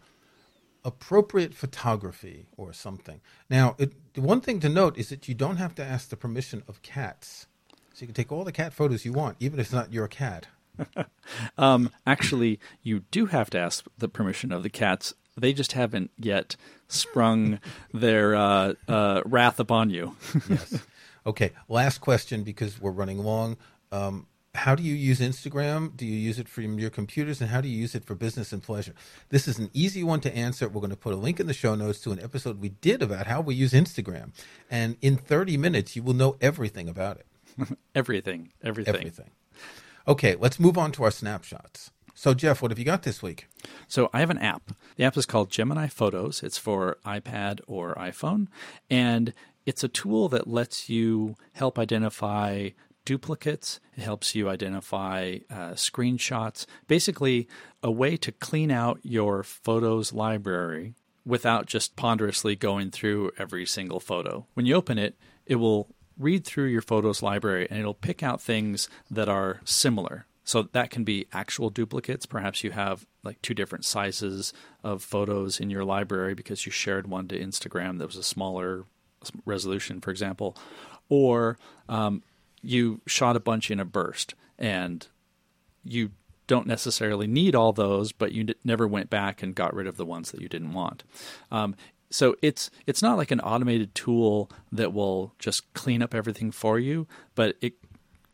appropriate 0.85 1.55
photography 1.55 2.47
or 2.57 2.73
something. 2.73 3.21
Now, 3.49 3.77
it, 3.79 3.93
the 4.15 4.21
one 4.21 4.41
thing 4.41 4.61
to 4.61 4.69
note 4.69 4.97
is 4.99 5.09
that 5.11 5.29
you 5.29 5.35
don't 5.35 5.57
have 5.57 5.75
to 5.77 5.85
ask 5.85 6.09
the 6.09 6.17
permission 6.17 6.63
of 6.69 6.83
cats. 6.83 7.47
So 7.95 8.03
you 8.03 8.07
can 8.07 8.15
take 8.15 8.33
all 8.33 8.45
the 8.45 8.53
cat 8.53 8.73
photos 8.73 9.05
you 9.05 9.13
want, 9.13 9.37
even 9.41 9.59
if 9.59 9.67
it's 9.67 9.75
not 9.75 9.93
your 9.93 10.09
cat. 10.09 10.47
Um, 11.59 11.91
actually, 12.07 12.59
you 12.83 13.01
do 13.11 13.27
have 13.27 13.51
to 13.51 13.59
ask 13.59 13.85
the 13.99 14.09
permission 14.09 14.51
of 14.51 14.63
the 14.63 14.71
cats. 14.71 15.15
They 15.37 15.53
just 15.53 15.73
haven't 15.73 16.11
yet 16.19 16.57
sprung 16.89 17.61
their 17.95 18.35
uh, 18.35 18.75
uh, 18.89 19.23
wrath 19.25 19.61
upon 19.61 19.91
you. 19.91 20.17
Yes. 20.49 20.83
okay. 21.27 21.53
Last 21.69 21.99
question 21.99 22.43
because 22.43 22.81
we're 22.81 22.91
running 22.91 23.19
long. 23.19 23.59
Um, 23.93 24.27
how 24.55 24.75
do 24.75 24.83
you 24.83 24.95
use 24.95 25.21
Instagram? 25.21 25.97
Do 25.97 26.05
you 26.05 26.17
use 26.17 26.39
it 26.39 26.49
from 26.49 26.79
your 26.79 26.91
computers, 26.91 27.41
and 27.41 27.51
how 27.51 27.61
do 27.61 27.69
you 27.69 27.77
use 27.77 27.95
it 27.95 28.05
for 28.05 28.15
business 28.15 28.53
and 28.53 28.63
pleasure? 28.63 28.95
This 29.29 29.47
is 29.47 29.59
an 29.59 29.71
easy 29.73 30.03
one 30.03 30.21
to 30.21 30.37
answer. 30.37 30.69
We're 30.69 30.81
going 30.81 30.91
to 30.91 30.97
put 30.97 31.15
a 31.15 31.17
link 31.17 31.39
in 31.39 31.47
the 31.47 31.55
show 31.55 31.75
notes 31.75 32.01
to 32.01 32.13
an 32.13 32.21
episode 32.21 32.61
we 32.61 32.71
did 32.71 33.03
about 33.03 33.27
how 33.27 33.41
we 33.41 33.55
use 33.55 33.73
Instagram, 33.73 34.33
and 34.71 34.97
in 35.01 35.17
30 35.17 35.57
minutes 35.57 35.95
you 35.95 36.03
will 36.03 36.15
know 36.15 36.37
everything 36.41 36.89
about 36.89 37.19
it. 37.19 37.77
everything, 37.95 38.53
everything. 38.63 38.95
Everything. 38.95 39.31
Okay, 40.09 40.35
let's 40.35 40.59
move 40.59 40.77
on 40.77 40.91
to 40.93 41.05
our 41.05 41.11
snapshots. 41.11 41.91
So, 42.15 42.35
Jeff, 42.35 42.61
what 42.61 42.71
have 42.71 42.79
you 42.79 42.85
got 42.85 43.05
this 43.05 43.23
week? 43.23 43.47
So 43.87 44.11
I 44.13 44.21
have 44.21 44.31
an 44.31 44.39
app. 44.39 44.73
The 44.97 45.05
app 45.05 45.17
is 45.17 45.27
called 45.27 45.51
Gemini 45.51 45.87
Photos. 45.87 46.43
It's 46.43 46.59
for 46.59 46.99
iPad 47.07 47.61
or 47.67 47.95
iPhone, 47.95 48.49
and 48.91 49.33
it's 49.65 49.85
a 49.85 49.89
tool 49.89 50.29
that 50.31 50.49
lets 50.49 50.89
you 50.89 51.37
help 51.53 51.79
identify 51.79 52.71
duplicates. 53.11 53.81
It 53.97 54.03
helps 54.03 54.37
you 54.37 54.49
identify 54.49 55.39
uh, 55.51 55.73
screenshots. 55.73 56.65
Basically, 56.87 57.49
a 57.83 57.91
way 57.91 58.17
to 58.19 58.31
clean 58.31 58.71
out 58.71 59.01
your 59.03 59.43
photos 59.43 60.13
library 60.13 60.95
without 61.27 61.67
just 61.67 61.97
ponderously 61.97 62.55
going 62.55 62.93
through 62.93 63.33
every 63.37 63.67
single 63.67 63.99
photo. 63.99 64.47
When 64.55 64.65
you 64.65 64.77
open 64.77 64.97
it, 64.97 65.17
it 65.45 65.57
will 65.57 65.89
read 66.17 66.45
through 66.45 66.67
your 66.67 66.83
photos 66.83 67.21
library 67.21 67.67
and 67.69 67.81
it'll 67.81 67.95
pick 67.95 68.23
out 68.23 68.41
things 68.41 68.89
that 69.11 69.29
are 69.29 69.61
similar. 69.65 70.27
So 70.45 70.63
that 70.63 70.91
can 70.91 71.03
be 71.03 71.27
actual 71.33 71.69
duplicates. 71.69 72.27
Perhaps 72.27 72.63
you 72.63 72.71
have 72.71 73.09
like 73.25 73.43
two 73.43 73.55
different 73.55 73.85
sizes 73.85 74.53
of 74.85 75.03
photos 75.03 75.59
in 75.59 75.69
your 75.69 75.85
library 75.85 76.35
because 76.35 76.65
you 76.65 76.71
shared 76.71 77.09
one 77.09 77.27
to 77.27 77.37
Instagram 77.37 77.99
that 77.99 78.07
was 78.07 78.15
a 78.17 78.23
smaller 78.23 78.85
resolution, 79.45 80.01
for 80.01 80.13
example. 80.13 80.57
Or 81.09 81.59
um, 81.89 82.23
you 82.63 83.01
shot 83.07 83.37
a 83.37 83.41
bunch 83.41 83.71
in 83.71 83.81
a 83.81 83.85
burst 83.85 84.35
and 84.59 85.07
you 85.85 86.11
don't 86.47 86.67
necessarily 86.67 87.27
need 87.27 87.55
all 87.55 87.73
those, 87.73 88.13
but 88.13 88.33
you 88.33 88.47
never 88.65 88.87
went 88.87 89.09
back 89.09 89.43
and 89.43 89.55
got 89.55 89.75
rid 89.75 89.87
of 89.87 89.97
the 89.97 90.05
ones 90.05 90.33
that 90.33 90.41
you 90.41 90.49
didn't 90.49 90.73
want. 90.73 91.05
Um, 91.51 91.77
so 92.11 92.35
it's 92.43 92.71
it's 92.87 93.03
not 93.03 93.17
like 93.17 93.31
an 93.31 93.41
automated 93.41 93.95
tool 93.95 94.51
that 94.73 94.93
will 94.93 95.33
just 95.39 95.73
clean 95.75 96.03
up 96.03 96.15
everything 96.15 96.51
for 96.51 96.79
you, 96.79 97.07
but 97.37 97.55
it 97.61 97.75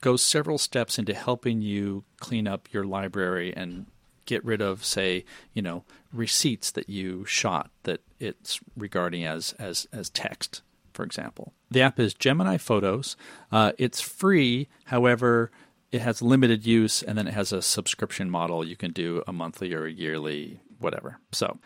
goes 0.00 0.22
several 0.22 0.56
steps 0.56 0.98
into 0.98 1.12
helping 1.12 1.60
you 1.60 2.04
clean 2.18 2.48
up 2.48 2.68
your 2.72 2.84
library 2.84 3.54
and 3.54 3.86
get 4.24 4.44
rid 4.44 4.60
of 4.60 4.84
say 4.84 5.24
you 5.52 5.62
know 5.62 5.84
receipts 6.12 6.70
that 6.70 6.88
you 6.88 7.24
shot 7.24 7.70
that 7.84 8.00
it's 8.18 8.60
regarding 8.76 9.24
as 9.24 9.52
as 9.58 9.86
as 9.92 10.10
text 10.10 10.62
for 10.96 11.04
example. 11.04 11.52
The 11.70 11.82
app 11.82 12.00
is 12.00 12.14
gemini 12.14 12.56
photos. 12.56 13.16
Uh, 13.52 13.72
it's 13.78 14.00
free 14.00 14.68
however 14.86 15.52
it 15.92 16.00
has 16.00 16.20
limited 16.20 16.66
use 16.66 17.02
and 17.02 17.16
then 17.16 17.28
it 17.28 17.34
has 17.34 17.52
a 17.52 17.62
subscription 17.62 18.28
model 18.28 18.64
you 18.64 18.76
can 18.76 18.92
do 18.92 19.22
a 19.28 19.32
monthly 19.32 19.72
or 19.72 19.84
a 19.84 19.92
yearly 19.92 20.60
whatever. 20.80 21.18
So 21.30 21.58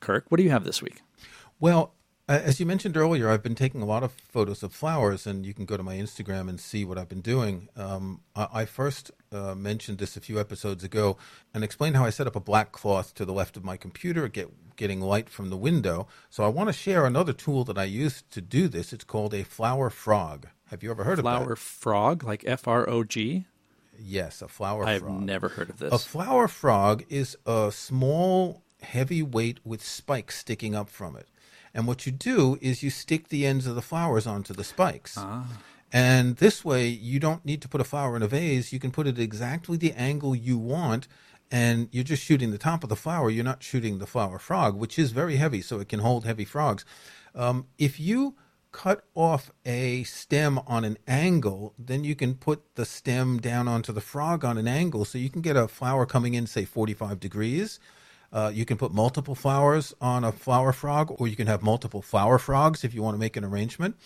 kirk 0.00 0.26
what 0.28 0.36
do 0.36 0.44
you 0.44 0.50
have 0.50 0.64
this 0.64 0.80
week? 0.80 1.00
Well 1.58 1.94
as 2.26 2.58
you 2.58 2.64
mentioned 2.64 2.96
earlier, 2.96 3.28
I've 3.28 3.42
been 3.42 3.54
taking 3.54 3.82
a 3.82 3.86
lot 3.86 4.02
of 4.02 4.12
photos 4.12 4.62
of 4.62 4.72
flowers, 4.72 5.26
and 5.26 5.44
you 5.44 5.52
can 5.52 5.66
go 5.66 5.76
to 5.76 5.82
my 5.82 5.96
Instagram 5.96 6.48
and 6.48 6.58
see 6.58 6.84
what 6.84 6.96
I've 6.96 7.08
been 7.08 7.20
doing. 7.20 7.68
Um, 7.76 8.22
I, 8.34 8.48
I, 8.52 8.64
first 8.64 9.10
uh, 9.34 9.54
mentioned 9.54 9.98
this 9.98 10.16
a 10.16 10.20
few 10.20 10.38
episodes 10.38 10.84
ago 10.84 11.16
and 11.52 11.64
explained 11.64 11.96
how 11.96 12.04
I 12.04 12.10
set 12.10 12.26
up 12.26 12.36
a 12.36 12.40
black 12.40 12.72
cloth 12.72 13.14
to 13.14 13.24
the 13.24 13.32
left 13.32 13.56
of 13.56 13.64
my 13.64 13.76
computer, 13.76 14.28
get, 14.28 14.76
getting 14.76 15.00
light 15.00 15.28
from 15.28 15.50
the 15.50 15.56
window. 15.56 16.06
So 16.30 16.44
I 16.44 16.48
want 16.48 16.68
to 16.68 16.72
share 16.72 17.04
another 17.04 17.32
tool 17.32 17.64
that 17.64 17.76
I 17.76 17.84
use 17.84 18.22
to 18.30 18.40
do 18.40 18.68
this. 18.68 18.92
It's 18.92 19.04
called 19.04 19.34
a 19.34 19.42
flower 19.42 19.90
frog. 19.90 20.46
Have 20.68 20.82
you 20.82 20.90
ever 20.90 21.04
heard 21.04 21.18
flower 21.18 21.34
of 21.34 21.40
that? 21.40 21.44
Flower 21.46 21.56
frog, 21.56 22.24
like 22.24 22.44
F 22.46 22.68
R 22.68 22.88
O 22.88 23.04
G? 23.04 23.46
Yes, 23.98 24.42
a 24.42 24.48
flower 24.48 24.84
frog. 24.84 25.02
I've 25.02 25.08
never 25.08 25.48
heard 25.50 25.70
of 25.70 25.78
this. 25.78 25.92
A 25.92 25.98
flower 25.98 26.48
frog 26.48 27.04
is 27.08 27.36
a 27.46 27.70
small, 27.72 28.62
heavy 28.82 29.22
weight 29.22 29.60
with 29.64 29.84
spikes 29.84 30.38
sticking 30.38 30.74
up 30.74 30.88
from 30.88 31.16
it. 31.16 31.28
And 31.72 31.86
what 31.86 32.06
you 32.06 32.12
do 32.12 32.58
is 32.60 32.82
you 32.82 32.90
stick 32.90 33.28
the 33.28 33.46
ends 33.46 33.66
of 33.66 33.74
the 33.74 33.82
flowers 33.82 34.26
onto 34.26 34.54
the 34.54 34.64
spikes. 34.64 35.16
Ah. 35.18 35.46
And 35.94 36.38
this 36.38 36.64
way, 36.64 36.88
you 36.88 37.20
don't 37.20 37.44
need 37.44 37.62
to 37.62 37.68
put 37.68 37.80
a 37.80 37.84
flower 37.84 38.16
in 38.16 38.22
a 38.22 38.26
vase. 38.26 38.72
You 38.72 38.80
can 38.80 38.90
put 38.90 39.06
it 39.06 39.16
exactly 39.16 39.76
the 39.76 39.92
angle 39.92 40.34
you 40.34 40.58
want, 40.58 41.06
and 41.52 41.88
you're 41.92 42.02
just 42.02 42.24
shooting 42.24 42.50
the 42.50 42.58
top 42.58 42.82
of 42.82 42.88
the 42.88 42.96
flower. 42.96 43.30
You're 43.30 43.44
not 43.44 43.62
shooting 43.62 43.98
the 43.98 44.06
flower 44.06 44.40
frog, 44.40 44.76
which 44.76 44.98
is 44.98 45.12
very 45.12 45.36
heavy, 45.36 45.60
so 45.60 45.78
it 45.78 45.88
can 45.88 46.00
hold 46.00 46.24
heavy 46.24 46.44
frogs. 46.44 46.84
Um, 47.32 47.68
if 47.78 48.00
you 48.00 48.34
cut 48.72 49.04
off 49.14 49.52
a 49.64 50.02
stem 50.02 50.58
on 50.66 50.84
an 50.84 50.98
angle, 51.06 51.74
then 51.78 52.02
you 52.02 52.16
can 52.16 52.34
put 52.34 52.74
the 52.74 52.84
stem 52.84 53.38
down 53.38 53.68
onto 53.68 53.92
the 53.92 54.00
frog 54.00 54.44
on 54.44 54.58
an 54.58 54.66
angle, 54.66 55.04
so 55.04 55.16
you 55.16 55.30
can 55.30 55.42
get 55.42 55.56
a 55.56 55.68
flower 55.68 56.06
coming 56.06 56.34
in, 56.34 56.48
say, 56.48 56.64
45 56.64 57.20
degrees 57.20 57.78
uh, 58.34 58.50
you 58.52 58.64
can 58.64 58.76
put 58.76 58.92
multiple 58.92 59.36
flowers 59.36 59.94
on 60.00 60.24
a 60.24 60.32
flower 60.32 60.72
frog, 60.72 61.14
or 61.18 61.28
you 61.28 61.36
can 61.36 61.46
have 61.46 61.62
multiple 61.62 62.02
flower 62.02 62.36
frogs 62.36 62.82
if 62.82 62.92
you 62.92 63.00
want 63.00 63.14
to 63.14 63.18
make 63.18 63.36
an 63.36 63.44
arrangement. 63.44 63.96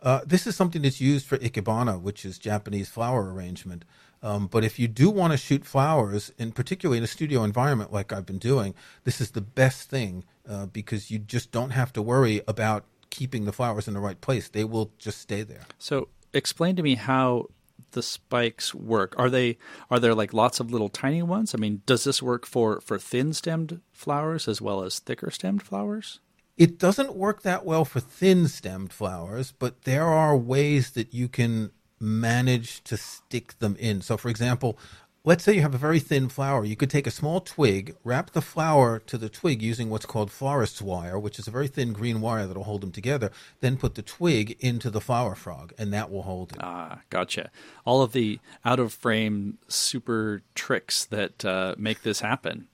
Uh, 0.00 0.20
this 0.26 0.46
is 0.46 0.54
something 0.54 0.82
that's 0.82 1.00
used 1.00 1.26
for 1.26 1.38
ikebana, 1.38 2.00
which 2.00 2.24
is 2.24 2.38
Japanese 2.38 2.88
flower 2.88 3.32
arrangement. 3.32 3.84
Um, 4.22 4.46
but 4.46 4.64
if 4.64 4.78
you 4.78 4.88
do 4.88 5.10
want 5.10 5.32
to 5.32 5.36
shoot 5.36 5.64
flowers, 5.64 6.32
and 6.38 6.54
particularly 6.54 6.98
in 6.98 7.04
a 7.04 7.08
studio 7.08 7.44
environment 7.44 7.92
like 7.92 8.12
I've 8.12 8.26
been 8.26 8.38
doing, 8.38 8.74
this 9.04 9.20
is 9.20 9.32
the 9.32 9.40
best 9.40 9.88
thing 9.88 10.24
uh, 10.48 10.66
because 10.66 11.10
you 11.10 11.18
just 11.18 11.52
don't 11.52 11.70
have 11.70 11.92
to 11.94 12.02
worry 12.02 12.42
about 12.48 12.84
keeping 13.10 13.44
the 13.44 13.52
flowers 13.52 13.88
in 13.88 13.94
the 13.94 14.00
right 14.00 14.20
place. 14.20 14.48
They 14.48 14.64
will 14.64 14.92
just 14.98 15.20
stay 15.20 15.42
there. 15.42 15.62
So, 15.78 16.08
explain 16.32 16.76
to 16.76 16.82
me 16.82 16.96
how 16.96 17.46
the 17.92 18.02
spikes 18.02 18.74
work? 18.74 19.14
Are 19.18 19.30
they 19.30 19.58
are 19.90 20.00
there 20.00 20.14
like 20.14 20.32
lots 20.32 20.60
of 20.60 20.70
little 20.70 20.88
tiny 20.88 21.22
ones? 21.22 21.54
I 21.54 21.58
mean, 21.58 21.82
does 21.86 22.04
this 22.04 22.22
work 22.22 22.46
for 22.46 22.80
for 22.80 22.98
thin 22.98 23.32
stemmed 23.32 23.80
flowers 23.92 24.48
as 24.48 24.60
well 24.60 24.82
as 24.82 24.98
thicker 24.98 25.30
stemmed 25.30 25.62
flowers? 25.62 26.20
It 26.58 26.76
doesn't 26.76 27.14
work 27.14 27.42
that 27.42 27.64
well 27.64 27.84
for 27.84 28.00
thin 28.00 28.48
stemmed 28.48 28.92
flowers, 28.92 29.54
but 29.56 29.82
there 29.82 30.06
are 30.06 30.36
ways 30.36 30.90
that 30.90 31.14
you 31.14 31.28
can 31.28 31.70
manage 32.00 32.82
to 32.84 32.96
stick 32.96 33.56
them 33.60 33.76
in. 33.78 34.00
So, 34.00 34.16
for 34.16 34.28
example, 34.28 34.76
let's 35.22 35.44
say 35.44 35.54
you 35.54 35.62
have 35.62 35.74
a 35.74 35.78
very 35.78 36.00
thin 36.00 36.28
flower. 36.28 36.64
You 36.64 36.74
could 36.74 36.90
take 36.90 37.06
a 37.06 37.12
small 37.12 37.40
twig, 37.40 37.94
wrap 38.02 38.32
the 38.32 38.42
flower 38.42 38.98
to 38.98 39.16
the 39.16 39.28
twig 39.28 39.62
using 39.62 39.88
what's 39.88 40.04
called 40.04 40.32
florist's 40.32 40.82
wire, 40.82 41.16
which 41.16 41.38
is 41.38 41.46
a 41.46 41.52
very 41.52 41.68
thin 41.68 41.92
green 41.92 42.20
wire 42.20 42.48
that'll 42.48 42.64
hold 42.64 42.80
them 42.80 42.90
together. 42.92 43.30
Then 43.60 43.76
put 43.76 43.94
the 43.94 44.02
twig 44.02 44.56
into 44.58 44.90
the 44.90 45.00
flower 45.00 45.36
frog, 45.36 45.72
and 45.78 45.92
that 45.92 46.10
will 46.10 46.22
hold 46.22 46.52
it. 46.52 46.58
Ah, 46.60 47.02
gotcha. 47.08 47.50
All 47.84 48.02
of 48.02 48.10
the 48.10 48.40
out 48.64 48.80
of 48.80 48.92
frame 48.92 49.58
super 49.68 50.42
tricks 50.56 51.04
that 51.04 51.44
uh, 51.44 51.76
make 51.78 52.02
this 52.02 52.18
happen. 52.18 52.66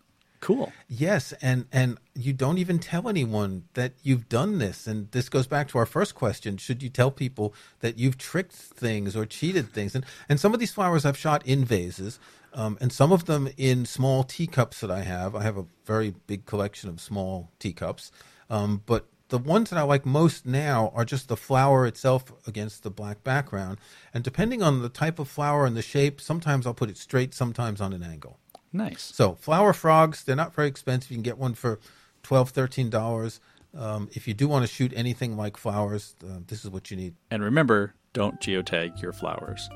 Cool. 0.45 0.75
Yes, 0.91 1.33
and 1.41 1.65
and 1.73 1.97
you 2.15 2.35
don't 2.35 2.59
even 2.59 2.79
tell 2.79 3.09
anyone 3.09 3.65
that 3.73 3.95
you've 4.03 4.29
done 4.29 4.59
this. 4.59 4.87
And 4.87 5.11
this 5.11 5.31
goes 5.31 5.47
back 5.47 5.69
to 5.69 5.79
our 5.79 5.87
first 5.87 6.15
question: 6.15 6.59
Should 6.59 6.83
you 6.83 6.91
tell 6.91 7.11
people 7.11 7.55
that 7.81 7.99
you've 7.99 8.19
tricked 8.19 8.53
things 8.53 9.17
or 9.17 9.25
cheated 9.25 9.73
things? 9.73 9.95
And 9.95 10.05
and 10.29 10.39
some 10.39 10.53
of 10.53 10.61
these 10.61 10.71
flowers 10.71 11.07
I've 11.07 11.17
shot 11.17 11.47
in 11.47 11.65
vases, 11.65 12.21
um, 12.53 12.77
and 12.79 12.93
some 12.93 13.11
of 13.11 13.25
them 13.25 13.49
in 13.57 13.87
small 13.87 14.23
teacups 14.23 14.81
that 14.81 14.91
I 14.91 15.01
have. 15.01 15.35
I 15.35 15.45
have 15.45 15.57
a 15.57 15.65
very 15.87 16.13
big 16.27 16.45
collection 16.45 16.91
of 16.91 17.01
small 17.01 17.51
teacups. 17.59 18.13
Um, 18.51 18.83
but 18.85 19.07
the 19.31 19.39
ones 19.39 19.71
that 19.71 19.79
I 19.79 19.83
like 19.83 20.05
most 20.05 20.45
now 20.45 20.93
are 20.95 21.07
just 21.07 21.29
the 21.29 21.39
flower 21.39 21.87
itself 21.87 22.31
against 22.47 22.83
the 22.83 22.91
black 22.91 23.25
background. 23.25 23.79
And 24.13 24.23
depending 24.23 24.63
on 24.63 24.83
the 24.83 24.91
type 24.91 25.19
of 25.19 25.27
flower 25.27 25.65
and 25.65 25.75
the 25.75 25.81
shape, 25.81 26.21
sometimes 26.21 26.67
I'll 26.67 26.75
put 26.75 26.91
it 26.91 26.99
straight, 26.99 27.33
sometimes 27.33 27.81
on 27.81 27.95
an 27.95 28.03
angle. 28.03 28.41
Nice. 28.75 29.03
So 29.15 29.37
flower 29.37 29.73
frogs, 29.73 30.25
they're 30.25 30.35
not 30.35 30.53
very 30.53 30.67
expensive. 30.67 31.11
You 31.13 31.17
can 31.17 31.23
get 31.23 31.39
one 31.39 31.55
for 31.55 31.79
$12, 32.25 32.53
$13. 32.53 33.41
Um, 33.81 34.09
if 34.13 34.27
you 34.27 34.35
do 34.35 34.49
want 34.49 34.67
to 34.67 34.73
shoot 34.73 34.93
anything 34.97 35.37
like 35.37 35.57
flowers, 35.57 36.17
uh, 36.25 36.41
this 36.49 36.65
is 36.65 36.71
what 36.71 36.91
you 36.91 36.97
need. 36.97 37.15
And 37.31 37.43
remember, 37.43 37.95
don't 38.13 38.41
geotag 38.41 39.01
your 39.01 39.13
flowers. 39.13 39.69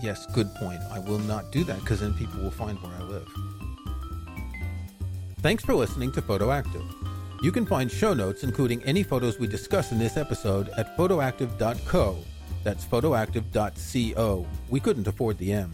Yes, 0.00 0.24
good 0.34 0.54
point. 0.54 0.80
I 0.92 1.00
will 1.00 1.18
not 1.18 1.50
do 1.50 1.64
that 1.64 1.80
because 1.80 2.00
then 2.00 2.14
people 2.14 2.40
will 2.40 2.50
find 2.50 2.80
where 2.80 2.92
I 2.92 3.02
live. 3.02 3.28
Thanks 5.40 5.64
for 5.64 5.74
listening 5.74 6.12
to 6.12 6.22
Photoactive. 6.22 6.88
You 7.42 7.50
can 7.50 7.66
find 7.66 7.90
show 7.90 8.14
notes, 8.14 8.44
including 8.44 8.82
any 8.84 9.02
photos 9.02 9.38
we 9.38 9.46
discuss 9.46 9.92
in 9.92 9.98
this 9.98 10.16
episode, 10.16 10.68
at 10.76 10.96
photoactive.co. 10.96 12.16
That's 12.62 12.84
photoactive.co. 12.84 14.46
We 14.68 14.80
couldn't 14.80 15.06
afford 15.06 15.38
the 15.38 15.52
M. 15.52 15.72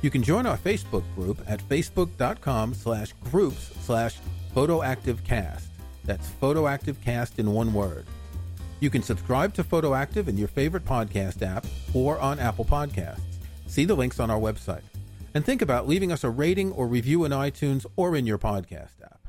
You 0.00 0.10
can 0.10 0.22
join 0.22 0.46
our 0.46 0.56
Facebook 0.56 1.04
group 1.14 1.42
at 1.46 1.60
facebook.com 1.68 2.74
slash 2.74 3.12
groups 3.30 3.72
slash 3.80 4.18
photoactivecast. 4.54 5.64
That's 6.04 6.30
photoactivecast 6.40 7.38
in 7.38 7.52
one 7.52 7.72
word. 7.72 8.06
You 8.80 8.90
can 8.90 9.02
subscribe 9.02 9.54
to 9.54 9.64
Photoactive 9.64 10.28
in 10.28 10.38
your 10.38 10.48
favorite 10.48 10.84
podcast 10.84 11.42
app 11.42 11.66
or 11.92 12.18
on 12.20 12.38
Apple 12.38 12.64
Podcasts. 12.64 13.20
See 13.66 13.84
the 13.84 13.94
links 13.96 14.20
on 14.20 14.30
our 14.30 14.38
website. 14.38 14.82
And 15.34 15.44
think 15.44 15.62
about 15.62 15.88
leaving 15.88 16.12
us 16.12 16.24
a 16.24 16.30
rating 16.30 16.72
or 16.72 16.86
review 16.86 17.24
in 17.24 17.32
iTunes 17.32 17.84
or 17.96 18.16
in 18.16 18.26
your 18.26 18.38
podcast 18.38 19.02
app. 19.02 19.20